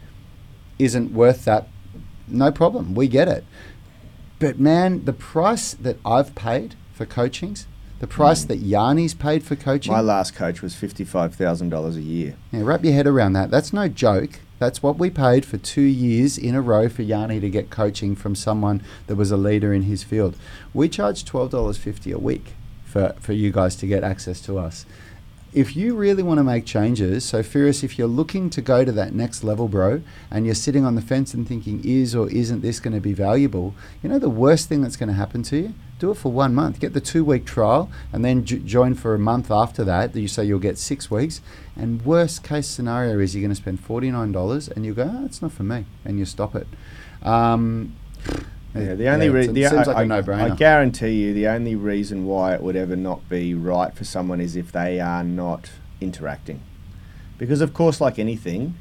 isn't 0.85 1.13
worth 1.13 1.45
that, 1.45 1.69
no 2.29 2.51
problem. 2.51 2.95
We 2.95 3.09
get 3.09 3.29
it. 3.29 3.45
But 4.39 4.59
man, 4.59 5.05
the 5.05 5.13
price 5.13 5.75
that 5.75 5.99
I've 6.05 6.35
paid 6.35 6.75
for 6.93 7.07
coachings, 7.07 7.67
the 8.01 8.07
price 8.09 8.45
that 8.45 8.59
Yanni's 8.59 9.15
paid 9.15 9.45
for 9.45 9.55
coaching. 9.55 9.93
My 9.93 10.01
last 10.01 10.35
coach 10.35 10.61
was 10.63 10.75
fifty-five 10.75 11.35
thousand 11.37 11.69
dollars 11.69 11.97
a 11.97 12.03
year. 12.03 12.35
yeah, 12.51 12.63
wrap 12.65 12.83
your 12.85 12.95
head 12.95 13.07
around 13.07 13.35
that. 13.35 13.51
That's 13.51 13.73
no 13.73 13.87
joke. 13.89 14.41
That's 14.59 14.83
what 14.83 14.99
we 14.99 15.11
paid 15.11 15.45
for 15.45 15.59
two 15.59 15.83
years 15.83 16.39
in 16.39 16.55
a 16.55 16.61
row 16.61 16.89
for 16.89 17.03
Yanni 17.03 17.41
to 17.41 17.51
get 17.51 17.71
coaching 17.71 18.15
from 18.17 18.35
someone 18.35 18.83
that 19.07 19.17
was 19.17 19.31
a 19.31 19.37
leader 19.37 19.73
in 19.73 19.83
his 19.83 20.03
field. 20.03 20.37
We 20.75 20.89
charge 20.89 21.25
twelve 21.25 21.51
dollars 21.51 21.77
fifty 21.77 22.11
a 22.11 22.19
week 22.19 22.55
for, 22.85 23.15
for 23.21 23.33
you 23.33 23.53
guys 23.53 23.77
to 23.77 23.87
get 23.87 24.03
access 24.03 24.41
to 24.43 24.59
us. 24.59 24.85
If 25.53 25.77
you 25.77 25.95
really 25.95 26.23
want 26.23 26.39
to 26.39 26.45
make 26.45 26.65
changes, 26.65 27.27
so 27.27 27.43
Ferris, 27.43 27.83
if 27.83 27.99
you're 27.99 28.09
looking 28.09 28.49
to 28.51 28.63
go 28.63 28.87
to 28.87 28.93
that 28.93 29.13
next 29.13 29.45
level, 29.45 29.69
bro, 29.69 30.03
and 30.31 30.47
you're 30.47 30.55
sitting 30.55 30.87
on 30.87 30.95
the 30.95 31.03
fence 31.03 31.35
and 31.35 31.47
thinking, 31.47 31.83
is 31.85 32.15
or 32.15 32.31
isn't 32.31 32.63
this 32.63 32.81
going 32.81 32.95
to 32.95 33.01
be 33.01 33.13
valuable? 33.13 33.75
You 34.03 34.09
know 34.09 34.19
the 34.19 34.31
worst 34.31 34.69
thing 34.69 34.81
that's 34.81 34.97
going 34.97 35.11
to 35.11 35.15
happen 35.15 35.43
to 35.45 35.57
you? 35.59 35.75
Do 35.99 36.11
it 36.11 36.17
for 36.17 36.33
one 36.33 36.55
month. 36.55 36.81
Get 36.81 36.95
the 36.95 37.01
two 37.01 37.25
week 37.25 37.45
trial 37.45 37.91
and 38.13 38.25
then 38.25 38.45
j- 38.45 38.59
join 38.59 38.95
for 38.95 39.15
a 39.15 39.19
month 39.19 39.51
after 39.51 39.85
that, 39.85 40.13
that. 40.13 40.21
You 40.21 40.29
say 40.29 40.45
you'll 40.45 40.59
get 40.59 40.79
six 40.79 41.11
weeks. 41.11 41.41
And 41.77 42.05
worst 42.05 42.43
case 42.43 42.67
scenario 42.67 43.19
is 43.19 43.35
you're 43.35 43.43
going 43.43 43.51
to 43.51 43.55
spend 43.55 43.87
$49 43.87 44.71
and 44.71 44.85
you 44.85 44.95
go, 44.95 45.11
oh, 45.15 45.25
it's 45.25 45.43
not 45.43 45.53
for 45.53 45.63
me. 45.63 45.85
And 46.05 46.19
you 46.19 46.25
stop 46.25 46.55
it. 46.55 46.67
Um, 47.23 47.95
Yeah, 48.75 48.95
the 48.95 49.09
only 49.09 49.27
yeah, 49.27 49.33
re- 49.33 49.47
the, 49.47 49.69
seems 49.69 49.89
I, 49.89 49.93
like 49.93 49.97
a 49.97 50.01
I- 50.01 50.05
no-brainer. 50.05 50.53
I 50.53 50.55
guarantee 50.57 51.11
you, 51.23 51.35
the 51.35 51.47
only 51.49 51.75
reason 51.77 52.27
why 52.27 52.55
it 52.55 52.63
would 52.63 52.77
ever 52.77 52.97
not 52.97 53.29
be 53.29 53.55
right 53.55 53.95
for 53.95 54.05
someone 54.05 54.41
is 54.41 54.57
if 54.57 54.73
they 54.73 54.99
are 55.01 55.23
not 55.23 55.71
interacting, 56.01 56.63
because 57.39 57.61
of 57.61 57.75
course, 57.75 58.01
like 58.01 58.19
anything, 58.19 58.75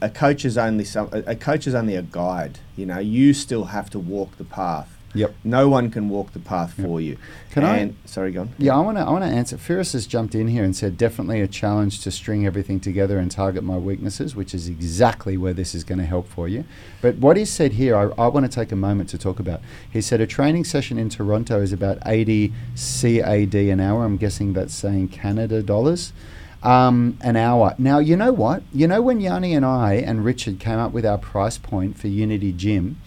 a 0.00 0.08
coach 0.10 0.44
is 0.44 0.56
only 0.58 0.84
some. 0.84 1.08
A 1.12 1.36
coach 1.36 1.66
is 1.66 1.74
only 1.74 1.94
a 1.96 2.02
guide. 2.02 2.58
You 2.76 2.86
know, 2.86 2.98
you 2.98 3.32
still 3.34 3.66
have 3.66 3.90
to 3.90 3.98
walk 3.98 4.36
the 4.36 4.44
path. 4.44 4.97
Yep. 5.14 5.34
No 5.42 5.68
one 5.70 5.90
can 5.90 6.08
walk 6.10 6.32
the 6.32 6.38
path 6.38 6.74
Yep. 6.76 6.86
for 6.86 7.00
you. 7.00 7.16
Can 7.50 7.64
I- 7.64 7.92
Sorry, 8.04 8.30
go 8.30 8.42
on. 8.42 8.50
Yeah, 8.58 8.76
I 8.76 8.80
want 8.80 8.98
to. 8.98 9.02
I 9.04 9.10
want 9.10 9.24
to 9.24 9.30
answer. 9.30 9.56
Ferris 9.56 9.92
has 9.94 10.06
jumped 10.06 10.34
in 10.34 10.48
here 10.48 10.62
and 10.62 10.76
said, 10.76 10.98
definitely 10.98 11.40
a 11.40 11.48
challenge 11.48 12.00
to 12.02 12.10
string 12.10 12.44
everything 12.46 12.78
together 12.78 13.18
and 13.18 13.30
target 13.30 13.64
my 13.64 13.78
weaknesses, 13.78 14.36
which 14.36 14.52
is 14.54 14.68
exactly 14.68 15.36
where 15.38 15.54
this 15.54 15.74
is 15.74 15.82
going 15.82 15.98
to 15.98 16.04
help 16.04 16.28
for 16.28 16.46
you. 16.46 16.64
But 17.00 17.16
what 17.16 17.36
he 17.38 17.44
said 17.46 17.72
here, 17.72 17.96
I, 17.96 18.22
I 18.22 18.26
want 18.28 18.44
to 18.44 18.52
take 18.52 18.70
a 18.70 18.76
moment 18.76 19.08
to 19.10 19.18
talk 19.18 19.40
about. 19.40 19.60
He 19.90 20.00
said 20.02 20.20
a 20.20 20.26
training 20.26 20.64
session 20.64 20.98
in 20.98 21.08
Toronto 21.08 21.60
is 21.62 21.72
about 21.72 21.98
80 22.04 22.52
CAD 22.76 23.54
an 23.54 23.80
hour. 23.80 24.04
I'm 24.04 24.18
guessing 24.18 24.52
that's 24.52 24.74
saying 24.74 25.08
Canada 25.08 25.62
dollars. 25.62 26.12
Um, 26.62 27.16
an 27.22 27.36
hour. 27.36 27.74
Now, 27.78 27.98
you 28.00 28.16
know 28.16 28.32
what? 28.32 28.62
You 28.74 28.88
know 28.88 29.00
when 29.00 29.20
Yanni 29.20 29.54
and 29.54 29.64
I 29.64 29.94
and 29.94 30.24
Richard 30.24 30.58
came 30.58 30.78
up 30.78 30.90
with 30.92 31.06
our 31.06 31.16
price 31.18 31.56
point 31.56 31.96
for 31.96 32.08
Unity 32.08 32.52
Gym, 32.52 33.00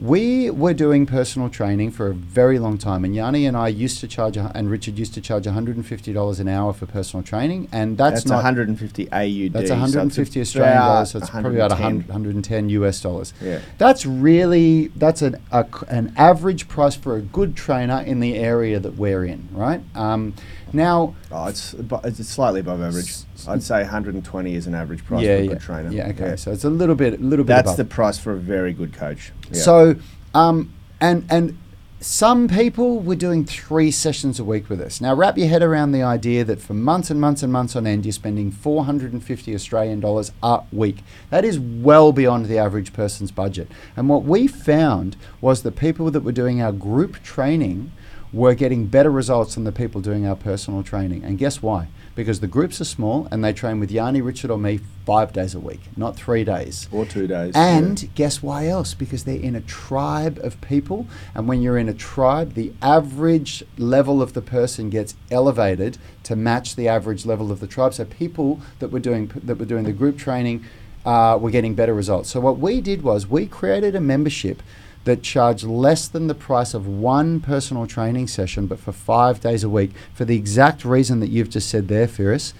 we 0.00 0.50
were 0.50 0.72
doing 0.72 1.04
personal 1.04 1.48
training 1.50 1.90
for 1.90 2.08
a 2.08 2.14
very 2.14 2.58
long 2.58 2.78
time, 2.78 3.04
and 3.04 3.14
Yanni 3.14 3.44
and 3.46 3.56
I 3.56 3.68
used 3.68 4.00
to 4.00 4.08
charge, 4.08 4.36
and 4.36 4.70
Richard 4.70 4.98
used 4.98 5.14
to 5.14 5.20
charge 5.20 5.44
$150 5.44 6.40
an 6.40 6.48
hour 6.48 6.72
for 6.72 6.86
personal 6.86 7.22
training, 7.22 7.68
and 7.70 7.98
that's, 7.98 8.20
That's, 8.20 8.26
not 8.26 8.36
150 8.36 9.12
AUD. 9.12 9.52
that's 9.52 9.68
so 9.68 9.74
it's 9.74 9.94
150 9.94 10.40
Australian 10.40 10.76
dollars, 10.76 11.10
so 11.10 11.18
it's 11.18 11.30
probably 11.30 11.56
about 11.56 11.70
100, 11.70 12.08
110. 12.08 12.30
110 12.30 12.70
US 12.70 13.00
dollars. 13.00 13.32
Yeah. 13.40 13.60
That's 13.78 14.06
really 14.06 14.88
that's 14.96 15.22
an 15.22 15.36
a 15.52 15.66
an 15.88 16.12
average 16.16 16.68
price 16.68 16.94
for 16.94 17.16
a 17.16 17.20
good 17.20 17.56
trainer 17.56 18.00
in 18.00 18.20
the 18.20 18.36
area 18.36 18.80
that 18.80 18.96
we're 18.96 19.24
in, 19.24 19.48
right? 19.52 19.80
Um, 19.94 20.34
now, 20.72 21.14
Oh, 21.30 21.46
it's, 21.46 21.74
abo- 21.74 22.04
it's 22.04 22.26
slightly 22.28 22.60
above 22.60 22.80
average. 22.82 23.12
I'd 23.48 23.62
say 23.62 23.80
120 23.82 24.54
is 24.54 24.66
an 24.66 24.74
average 24.74 25.04
price 25.04 25.22
yeah, 25.22 25.36
for 25.36 25.40
a 25.40 25.44
yeah, 25.44 25.48
good 25.52 25.60
trainer. 25.60 25.90
yeah, 25.92 26.08
okay, 26.08 26.36
so 26.36 26.50
it's 26.52 26.64
a 26.64 26.70
little 26.70 26.94
bit, 26.94 27.14
a 27.14 27.16
little 27.22 27.44
bit 27.44 27.48
That's 27.54 27.68
above. 27.68 27.76
the 27.78 27.84
price 27.86 28.18
for 28.18 28.32
a 28.32 28.36
very 28.38 28.72
good 28.72 28.92
coach. 28.92 29.32
Yeah. 29.50 29.60
So, 29.60 29.96
um, 30.34 30.72
and 31.00 31.24
and 31.30 31.56
some 32.02 32.48
people 32.48 33.00
were 33.00 33.14
doing 33.14 33.44
three 33.44 33.90
sessions 33.90 34.40
a 34.40 34.44
week 34.44 34.70
with 34.70 34.80
us. 34.80 35.02
Now, 35.02 35.14
wrap 35.14 35.36
your 35.36 35.48
head 35.48 35.62
around 35.62 35.92
the 35.92 36.02
idea 36.02 36.44
that 36.44 36.58
for 36.58 36.72
months 36.72 37.10
and 37.10 37.20
months 37.20 37.42
and 37.42 37.52
months 37.52 37.76
on 37.76 37.86
end, 37.86 38.06
you're 38.06 38.12
spending 38.12 38.50
450 38.50 39.54
Australian 39.54 40.00
dollars 40.00 40.32
a 40.42 40.62
week. 40.72 40.98
That 41.28 41.44
is 41.44 41.58
well 41.58 42.12
beyond 42.12 42.46
the 42.46 42.56
average 42.56 42.94
person's 42.94 43.30
budget. 43.30 43.68
And 43.98 44.08
what 44.08 44.22
we 44.24 44.46
found 44.46 45.16
was 45.42 45.62
the 45.62 45.72
people 45.72 46.10
that 46.10 46.20
were 46.22 46.32
doing 46.32 46.62
our 46.62 46.72
group 46.72 47.22
training 47.22 47.92
were 48.32 48.54
getting 48.54 48.86
better 48.86 49.10
results 49.10 49.56
than 49.56 49.64
the 49.64 49.72
people 49.72 50.00
doing 50.00 50.26
our 50.26 50.36
personal 50.36 50.82
training. 50.82 51.24
And 51.24 51.38
guess 51.38 51.62
why? 51.62 51.88
Because 52.14 52.40
the 52.40 52.46
groups 52.46 52.80
are 52.80 52.84
small 52.84 53.26
and 53.30 53.42
they 53.42 53.52
train 53.52 53.80
with 53.80 53.90
Yanni, 53.90 54.20
Richard, 54.20 54.50
or 54.50 54.58
me 54.58 54.80
five 55.04 55.32
days 55.32 55.54
a 55.54 55.60
week, 55.60 55.80
not 55.96 56.16
three 56.16 56.44
days. 56.44 56.88
or 56.92 57.04
two 57.04 57.26
days. 57.26 57.54
And 57.56 58.08
guess 58.14 58.42
why 58.42 58.68
else? 58.68 58.94
Because 58.94 59.24
they're 59.24 59.40
in 59.40 59.56
a 59.56 59.60
tribe 59.60 60.38
of 60.42 60.60
people. 60.60 61.06
And 61.34 61.48
when 61.48 61.62
you're 61.62 61.78
in 61.78 61.88
a 61.88 61.94
tribe, 61.94 62.54
the 62.54 62.72
average 62.82 63.64
level 63.78 64.22
of 64.22 64.34
the 64.34 64.42
person 64.42 64.90
gets 64.90 65.14
elevated 65.30 65.98
to 66.24 66.36
match 66.36 66.76
the 66.76 66.86
average 66.86 67.26
level 67.26 67.50
of 67.50 67.60
the 67.60 67.66
tribe. 67.66 67.94
So 67.94 68.04
people 68.04 68.60
that 68.78 68.88
were 68.92 69.00
doing 69.00 69.30
that 69.42 69.58
were 69.58 69.64
doing 69.64 69.84
the 69.84 69.92
group 69.92 70.18
training 70.18 70.64
uh, 71.04 71.38
were 71.40 71.50
getting 71.50 71.74
better 71.74 71.94
results. 71.94 72.30
So 72.30 72.40
what 72.40 72.58
we 72.58 72.80
did 72.80 73.02
was 73.02 73.26
we 73.26 73.46
created 73.46 73.96
a 73.96 74.00
membership 74.00 74.62
that 75.04 75.22
charge 75.22 75.64
less 75.64 76.08
than 76.08 76.26
the 76.26 76.34
price 76.34 76.74
of 76.74 76.86
one 76.86 77.40
personal 77.40 77.86
training 77.86 78.28
session, 78.28 78.66
but 78.66 78.78
for 78.78 78.92
five 78.92 79.40
days 79.40 79.64
a 79.64 79.68
week, 79.68 79.92
for 80.12 80.24
the 80.24 80.36
exact 80.36 80.84
reason 80.84 81.20
that 81.20 81.30
you've 81.30 81.50
just 81.50 81.68
said 81.68 81.88
there, 81.88 82.08
Ferris. 82.08 82.52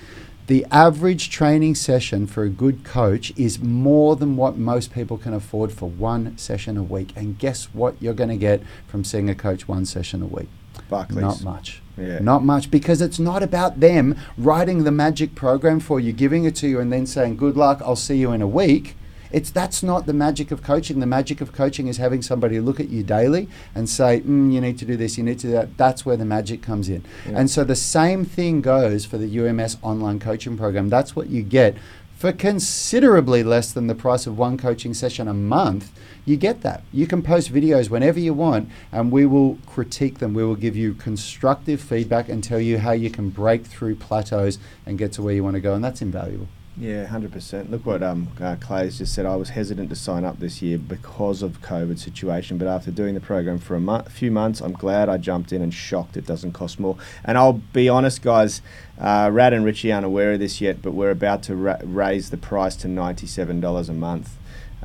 The 0.47 0.67
average 0.73 1.31
training 1.31 1.77
session 1.77 2.27
for 2.27 2.43
a 2.43 2.49
good 2.49 2.83
coach 2.83 3.33
is 3.37 3.61
more 3.61 4.17
than 4.17 4.37
what 4.37 4.57
most 4.57 4.93
people 4.93 5.17
can 5.17 5.33
afford 5.33 5.71
for 5.71 5.89
one 5.89 6.37
session 6.39 6.77
a 6.77 6.83
week. 6.83 7.13
And 7.15 7.39
guess 7.39 7.67
what 7.67 7.95
you're 8.01 8.15
going 8.15 8.31
to 8.31 8.37
get 8.37 8.63
from 8.89 9.05
seeing 9.05 9.31
a 9.31 9.35
coach 9.37 9.69
one 9.69 9.85
session 9.85 10.23
a 10.23 10.27
week? 10.27 10.49
Barclays. 10.89 11.21
Not 11.21 11.45
much. 11.45 11.83
Yeah. 11.97 12.19
Not 12.19 12.43
much 12.43 12.69
because 12.69 13.01
it's 13.01 13.21
not 13.21 13.45
about 13.45 13.79
them 13.79 14.17
writing 14.37 14.83
the 14.83 14.91
magic 14.91 15.37
program 15.37 15.79
for 15.79 16.01
you, 16.01 16.13
giving 16.13 16.45
it 16.45 16.57
to 16.57 16.69
you, 16.69 16.81
and 16.81 16.93
then 16.93 17.07
saying, 17.07 17.37
Good 17.37 17.57
luck, 17.57 17.81
I'll 17.85 17.95
see 17.95 18.17
you 18.17 18.33
in 18.33 18.43
a 18.43 18.49
week. 18.49 18.97
It's 19.33 19.51
that's 19.51 19.83
not 19.83 20.07
the 20.07 20.13
magic 20.13 20.51
of 20.51 20.63
coaching. 20.63 21.01
The 21.01 21.07
magic 21.07 21.41
of 21.41 21.53
coaching 21.53 21.87
is 21.89 21.97
having 21.99 22.23
somebody 22.23 22.61
look 22.61 22.81
at 22.81 22.89
you 22.89 23.03
daily 23.03 23.49
and 23.75 23.89
say, 23.89 24.21
mm, 24.21 24.53
"You 24.53 24.61
need 24.61 24.79
to 24.79 24.85
do 24.85 24.97
this. 24.97 25.17
You 25.19 25.25
need 25.25 25.39
to 25.41 25.47
do 25.49 25.53
that." 25.53 25.77
That's 25.77 26.05
where 26.05 26.17
the 26.17 26.25
magic 26.25 26.63
comes 26.63 26.89
in. 26.89 27.05
Yeah. 27.27 27.39
And 27.39 27.51
so 27.51 27.65
the 27.65 27.77
same 27.77 28.25
thing 28.25 28.61
goes 28.61 29.05
for 29.05 29.19
the 29.19 29.29
UMS 29.29 29.77
online 29.83 30.19
coaching 30.19 30.57
program. 30.57 30.89
That's 30.89 31.15
what 31.15 31.29
you 31.29 31.43
get 31.43 31.77
for 32.21 32.33
considerably 32.33 33.43
less 33.43 33.73
than 33.73 33.87
the 33.87 33.95
price 33.95 34.27
of 34.27 34.37
one 34.37 34.59
coaching 34.59 34.93
session 34.93 35.27
a 35.27 35.33
month. 35.33 35.91
You 36.27 36.37
get 36.37 36.61
that. 36.61 36.83
You 36.93 37.07
can 37.07 37.23
post 37.23 37.51
videos 37.51 37.89
whenever 37.89 38.21
you 38.21 38.35
want, 38.35 38.69
and 38.93 39.11
we 39.11 39.25
will 39.25 39.57
critique 39.65 40.19
them. 40.19 40.35
We 40.35 40.45
will 40.45 40.55
give 40.55 40.77
you 40.77 40.93
constructive 40.93 41.81
feedback 41.81 42.29
and 42.29 42.45
tell 42.45 42.61
you 42.61 42.77
how 42.77 42.93
you 42.93 43.09
can 43.09 43.31
break 43.31 43.65
through 43.65 43.95
plateaus 43.95 44.59
and 44.85 44.99
get 44.99 45.13
to 45.13 45.23
where 45.23 45.33
you 45.33 45.43
want 45.43 45.55
to 45.55 45.61
go, 45.61 45.73
and 45.73 45.83
that's 45.83 46.03
invaluable. 46.03 46.49
Yeah, 46.81 47.05
hundred 47.05 47.33
percent. 47.33 47.71
Look 47.71 47.85
what 47.85 48.03
um, 48.03 48.29
uh, 48.41 48.57
Clay's 48.59 48.97
just 48.97 49.15
said. 49.15 49.27
I 49.27 49.37
was 49.37 49.51
hesitant 49.51 49.91
to 49.91 49.97
sign 49.97 50.25
up 50.25 50.39
this 50.39 50.63
year 50.63 50.79
because 50.79 51.43
of 51.43 51.61
COVID 51.61 51.99
situation, 51.99 52.57
but 52.57 52.67
after 52.69 52.91
doing 52.91 53.13
the 53.15 53.21
program 53.21 53.59
for 53.59 53.75
a 53.75 53.81
mo- 53.81 54.01
few 54.05 54.31
months, 54.31 54.63
I'm 54.63 54.73
glad 54.73 55.11
I 55.11 55.19
jumped 55.19 55.53
in 55.53 55.61
and 55.61 55.75
shocked 55.75 56.17
it 56.17 56.25
doesn't 56.27 56.53
cost 56.53 56.81
more. 56.81 56.97
And 57.23 57.37
I'll 57.37 57.61
be 57.75 57.91
honest, 57.91 58.23
guys, 58.23 58.63
uh, 58.99 59.29
Rad 59.31 59.53
and 59.53 59.63
Richie 59.63 59.93
aren't 59.93 60.07
aware 60.07 60.33
of 60.33 60.39
this 60.39 60.63
yet, 60.63 60.81
but 60.81 60.93
we're 60.93 61.11
about 61.11 61.43
to 61.45 61.55
ra- 61.55 61.81
raise 61.85 62.31
the 62.31 62.39
price 62.39 62.77
to 62.77 62.89
ninety-seven 62.89 63.61
dollars 63.61 63.91
a 63.91 63.95
month. 63.95 64.37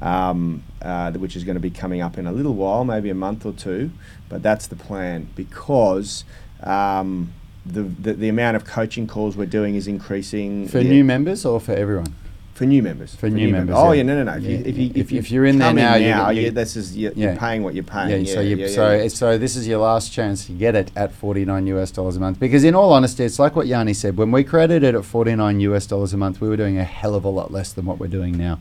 um, 0.02 0.64
uh, 0.82 1.14
which 1.14 1.38
is 1.38 1.46
going 1.46 1.56
to 1.56 1.62
be 1.62 1.70
coming 1.72 2.02
up 2.02 2.18
in 2.18 2.28
a 2.28 2.32
little 2.34 2.54
while, 2.54 2.84
maybe 2.84 3.10
a 3.10 3.16
month 3.16 3.46
or 3.46 3.54
two. 3.54 3.92
But 4.28 4.44
that's 4.44 4.68
the 4.68 4.76
plan 4.76 5.30
because 5.36 6.26
um, 6.62 7.32
the, 7.66 7.82
the, 7.84 8.14
the 8.14 8.30
amount 8.30 8.56
of 8.56 8.66
coaching 8.66 9.08
calls 9.08 9.36
we're 9.36 9.46
doing 9.46 9.76
is 9.76 9.88
increasing. 9.88 10.68
For 10.68 10.80
Yeah, 10.80 10.90
new 10.90 11.04
members 11.04 11.46
or 11.46 11.60
for 11.60 11.74
everyone? 11.74 12.14
for 12.54 12.64
new 12.66 12.82
members. 12.82 13.14
For 13.14 13.30
new 13.30 13.50
members, 13.52 13.76
Oh 13.78 13.92
yeah. 13.92 14.04
no, 14.04 14.16
no, 14.16 14.32
no. 14.32 14.38
If, 14.38 14.44
Yeah, 14.44 14.50
you, 14.52 14.64
if, 14.66 14.78
you, 14.78 14.92
If- 14.96 15.12
you 15.12 15.20
if 15.20 15.30
you're 15.30 15.44
in 15.46 15.58
there 15.58 15.74
now, 15.74 15.96
you- 15.96 16.08
now, 16.10 16.30
you- 16.30 16.44
yeah, 16.44 16.50
this 16.52 16.78
is 16.78 16.96
you're, 16.96 17.12
Yeah. 17.14 17.32
you're 17.32 17.36
paying 17.38 17.64
what 17.64 17.74
you're 17.76 17.84
paying. 17.84 18.26
Yeah, 18.26 18.34
so 18.34 18.40
you, 18.40 18.70
so 18.70 19.08
so 19.10 19.38
this 19.38 19.58
is 19.58 19.68
your 19.68 19.80
last 19.80 20.14
chance 20.14 20.46
to 20.46 20.54
get 20.54 20.74
it 20.74 20.90
at 20.96 21.12
49 21.12 21.68
US 21.68 21.92
dollars 21.92 22.16
a 22.16 22.22
month 22.22 22.40
because 22.40 22.64
in 22.64 22.74
all 22.74 22.94
honesty 22.94 23.26
it's 23.26 23.40
like 23.40 23.58
what 23.58 23.68
Yanni 23.68 23.94
said 23.94 24.16
when 24.16 24.32
we 24.32 24.46
created 24.46 24.84
it 24.86 24.96
at 24.96 25.04
49 25.04 25.60
US 25.60 25.86
dollars 25.86 26.14
a 26.14 26.18
month 26.18 26.40
we 26.40 26.48
were 26.48 26.56
doing 26.56 26.78
a 26.78 26.86
hell 26.86 27.14
of 27.14 27.26
a 27.26 27.30
lot 27.30 27.52
less 27.52 27.74
than 27.74 27.86
what 27.86 28.00
we're 28.00 28.08
doing 28.08 28.38
now 28.38 28.58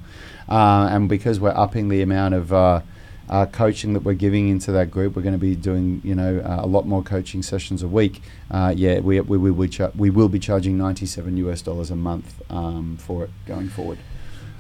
uh, 0.49 0.89
and 0.91 1.09
because 1.09 1.39
we're 1.39 1.57
upping 1.57 1.89
the 1.89 2.03
amount 2.03 2.35
of 2.35 2.53
uh, 2.53 2.81
uh, 3.29 3.47
coaching 3.47 3.93
that 3.95 4.01
we're 4.01 4.15
giving 4.15 4.49
into 4.49 4.73
that 4.73 4.91
group 4.91 5.17
we're 5.17 5.23
going 5.23 5.35
to 5.35 5.39
be 5.39 5.55
doing 5.55 6.01
you 6.05 6.15
know 6.15 6.39
uh, 6.39 6.65
a 6.65 6.67
lot 6.67 6.87
more 6.87 7.03
coaching 7.03 7.43
sessions 7.43 7.83
a 7.83 7.89
week 7.89 8.23
uh, 8.51 8.73
yeah 8.77 9.01
we, 9.01 9.21
we, 9.21 9.39
we, 9.39 9.51
will 9.51 9.69
char- 9.69 9.93
we 9.97 10.11
will 10.11 10.29
be 10.29 10.39
charging 10.39 10.77
97 10.79 11.37
US 11.39 11.63
dollars 11.63 11.91
a 11.91 11.97
month 11.97 12.43
um, 12.51 12.97
for 12.97 13.25
it 13.25 13.31
going 13.47 13.69
forward 13.69 13.99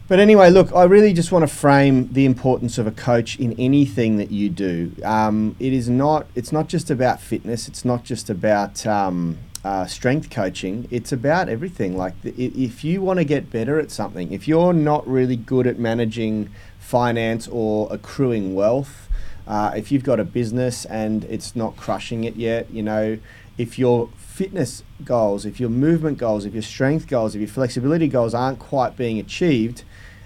But 0.07 0.20
anyway, 0.20 0.50
look, 0.50 0.70
I 0.74 0.85
really 0.85 1.14
just 1.14 1.33
want 1.33 1.48
to 1.48 1.55
frame 1.55 2.12
the 2.12 2.27
importance 2.27 2.77
of 2.77 2.87
a 2.87 2.90
coach 2.90 3.38
in 3.38 3.55
anything 3.59 4.18
that 4.18 4.31
you 4.31 4.50
do. 4.50 4.92
Um, 5.03 5.57
it 5.59 5.72
is 5.72 5.88
not. 5.88 6.27
It's 6.35 6.53
not 6.53 6.68
just 6.68 6.90
about 6.90 7.22
fitness. 7.22 7.68
It's 7.68 7.87
not 7.87 8.05
just 8.05 8.29
about 8.29 8.87
um, 8.87 9.38
uh, 9.64 9.87
strength 9.87 10.29
coaching. 10.29 10.87
It's 10.90 11.11
about 11.11 11.48
everything. 11.48 11.96
Like 11.96 12.20
the, 12.20 12.35
if 12.37 12.85
you 12.85 13.00
want 13.00 13.18
to 13.18 13.24
get 13.24 13.50
better 13.50 13.79
at 13.79 13.90
something, 13.90 14.31
if 14.31 14.46
you're 14.46 14.74
not 14.74 15.09
really 15.09 15.37
good 15.37 15.66
at 15.66 15.79
managing 15.79 16.50
finance 16.85 17.49
or 17.49 17.88
accruing 17.90 18.55
wealth, 18.55 19.09
uh, 19.47 19.73
if 19.75 19.90
you've 19.90 20.05
got 20.05 20.20
a 20.20 20.25
business 20.25 20.85
and 20.85 21.25
it's 21.25 21.57
not 21.57 21.77
crushing 21.77 22.25
it 22.25 22.37
yet, 22.37 22.70
you 22.70 22.83
know, 22.83 23.18
if 23.57 23.79
your 23.79 24.11
fitness 24.16 24.83
goals, 25.05 25.47
if 25.47 25.59
your 25.59 25.70
movement 25.70 26.18
goals, 26.18 26.44
if 26.44 26.53
your 26.53 26.62
strength 26.62 27.07
goals, 27.07 27.35
if 27.35 27.40
your 27.40 27.49
flexibility 27.49 28.09
goals 28.09 28.35
aren't 28.35 28.59
quite 28.59 28.97
being 28.97 29.18
achieved, 29.18 29.83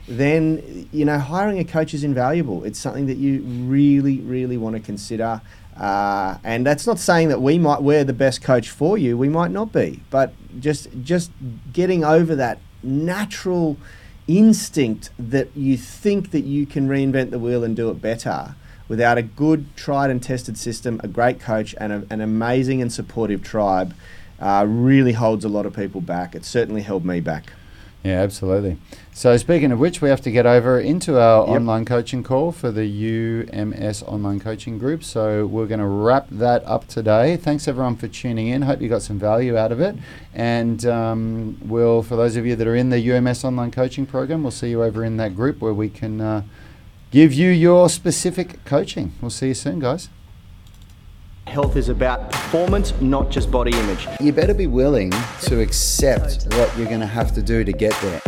then 0.09 0.89
you 0.91 1.05
know 1.05 1.19
hiring 1.19 1.59
a 1.59 1.65
coach 1.65 1.93
is 1.95 2.03
invaluable. 2.03 2.65
It's 2.65 2.79
something 2.79 3.07
that 3.07 3.19
you 3.19 3.43
really, 3.43 4.21
really 4.21 4.57
want 4.57 4.75
to 4.77 4.81
consider. 4.81 5.43
Uh, 5.77 6.39
and 6.43 6.67
that's 6.67 6.87
not 6.87 6.99
saying 6.99 7.29
that 7.29 7.41
we 7.41 7.59
might 7.59 7.83
we're 7.83 8.05
the 8.05 8.15
best 8.15 8.43
coach 8.43 8.71
for 8.71 8.97
you. 8.97 9.17
We 9.17 9.29
might 9.29 9.51
not 9.51 9.73
be, 9.73 10.01
but 10.11 10.33
just 10.59 10.89
just 11.03 11.31
getting 11.73 12.05
over 12.05 12.35
that 12.37 12.59
natural 12.83 13.77
instinct 14.29 15.11
that 15.19 15.49
you 15.57 15.77
think 15.77 16.31
that 16.31 16.45
you 16.45 16.67
can 16.67 16.89
reinvent 16.89 17.31
the 17.31 17.39
wheel 17.39 17.65
and 17.65 17.75
do 17.75 17.91
it 17.91 18.01
better 18.01 18.55
without 18.87 19.19
a 19.19 19.23
good 19.23 19.65
tried 19.77 20.11
and 20.11 20.23
tested 20.23 20.57
system 20.57 21.01
a 21.03 21.09
great 21.09 21.41
coach 21.41 21.75
and 21.79 21.93
a, 21.93 22.07
an 22.11 22.21
amazing 22.21 22.81
and 22.81 22.93
supportive 22.93 23.43
tribe 23.43 23.95
uh, 24.41 24.65
really 24.69 25.13
holds 25.13 25.45
a 25.45 25.49
lot 25.49 25.67
of 25.67 25.75
people 25.75 26.01
back. 26.01 26.35
It 26.35 26.45
certainly 26.45 26.83
held 26.83 27.05
me 27.05 27.21
back 27.21 27.53
Yeah, 28.05 28.21
absolutely. 28.23 28.79
So 29.13 29.37
speaking 29.37 29.73
of 29.73 29.81
which, 29.81 30.01
we 30.01 30.09
have 30.09 30.21
to 30.21 30.31
get 30.31 30.47
over 30.47 30.79
into 30.79 31.21
our 31.21 31.45
Yep. 31.49 31.57
online 31.57 31.85
coaching 31.85 32.23
call 32.23 32.53
for 32.53 32.71
the 32.71 32.87
UMS 32.87 34.05
online 34.05 34.39
coaching 34.39 34.79
group. 34.79 35.03
So 35.03 35.45
we're 35.47 35.67
going 35.67 35.81
to 35.81 35.87
wrap 35.87 36.29
that 36.31 36.65
up 36.65 36.87
today. 36.87 37.37
Thanks 37.37 37.67
everyone 37.67 37.97
for 37.97 38.07
tuning 38.07 38.47
in. 38.49 38.63
Hope 38.63 38.81
you 38.81 38.89
got 38.89 39.03
some 39.03 39.19
value 39.19 39.57
out 39.57 39.73
of 39.73 39.81
it. 39.81 39.97
And 40.33 40.87
um, 40.87 41.59
we'll, 41.65 42.03
for 42.05 42.15
those 42.15 42.37
of 42.37 42.47
you 42.47 42.55
that 42.55 42.67
are 42.69 42.77
in 42.77 42.91
the 42.91 43.11
UMS 43.13 43.45
online 43.45 43.73
coaching 43.73 44.07
program, 44.07 44.43
we'll 44.45 44.53
see 44.53 44.71
you 44.71 44.83
over 44.85 45.05
in 45.05 45.17
that 45.17 45.35
group 45.35 45.61
where 45.61 45.75
we 45.75 45.89
can 45.89 46.21
uh, 46.21 46.43
give 47.11 47.33
you 47.33 47.51
your 47.51 47.89
specific 47.89 48.65
coaching. 48.65 49.13
We'll 49.21 49.31
see 49.31 49.49
you 49.49 49.55
soon, 49.55 49.81
guys. 49.81 50.09
Health 51.49 51.77
is 51.77 51.89
about 51.89 52.31
performance, 52.31 52.93
not 53.01 53.31
just 53.31 53.51
body 53.51 53.73
image. 53.73 54.07
You 54.21 54.33
better 54.33 54.53
be 54.55 54.67
willing 54.67 55.11
to 55.43 55.61
accept 55.61 56.47
what 56.55 56.77
you're 56.77 56.87
going 56.87 57.01
to 57.01 57.07
have 57.07 57.35
to 57.35 57.43
do 57.43 57.65
to 57.65 57.73
get 57.73 57.93
there. 58.03 58.21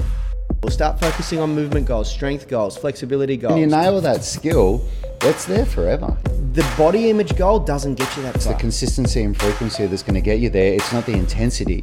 we'll 0.63 0.71
start 0.71 0.99
focusing 0.99 1.39
on 1.39 1.55
movement 1.55 1.87
goals 1.87 2.11
strength 2.11 2.47
goals 2.49 2.77
flexibility 2.77 3.37
goals 3.37 3.53
When 3.53 3.61
you 3.61 3.67
nail 3.67 4.01
that 4.01 4.25
skill, 4.25 4.85
it's 5.23 5.45
there 5.45 5.65
forever. 5.67 6.17
the 6.53 6.67
body 6.77 7.11
image 7.11 7.37
goal 7.37 7.59
doesn't 7.61 7.95
get 7.97 8.15
you 8.17 8.23
that 8.25 8.37
It's 8.37 8.47
the 8.47 8.55
consistency 8.55 9.23
and 9.23 9.37
frequency 9.37 9.87
that's 9.87 10.03
going 10.03 10.15
to 10.15 10.21
get 10.23 10.41
you 10.41 10.51
there. 10.51 10.73
It's 10.75 10.93
not 10.93 11.05
the 11.07 11.13
intensity. 11.13 11.83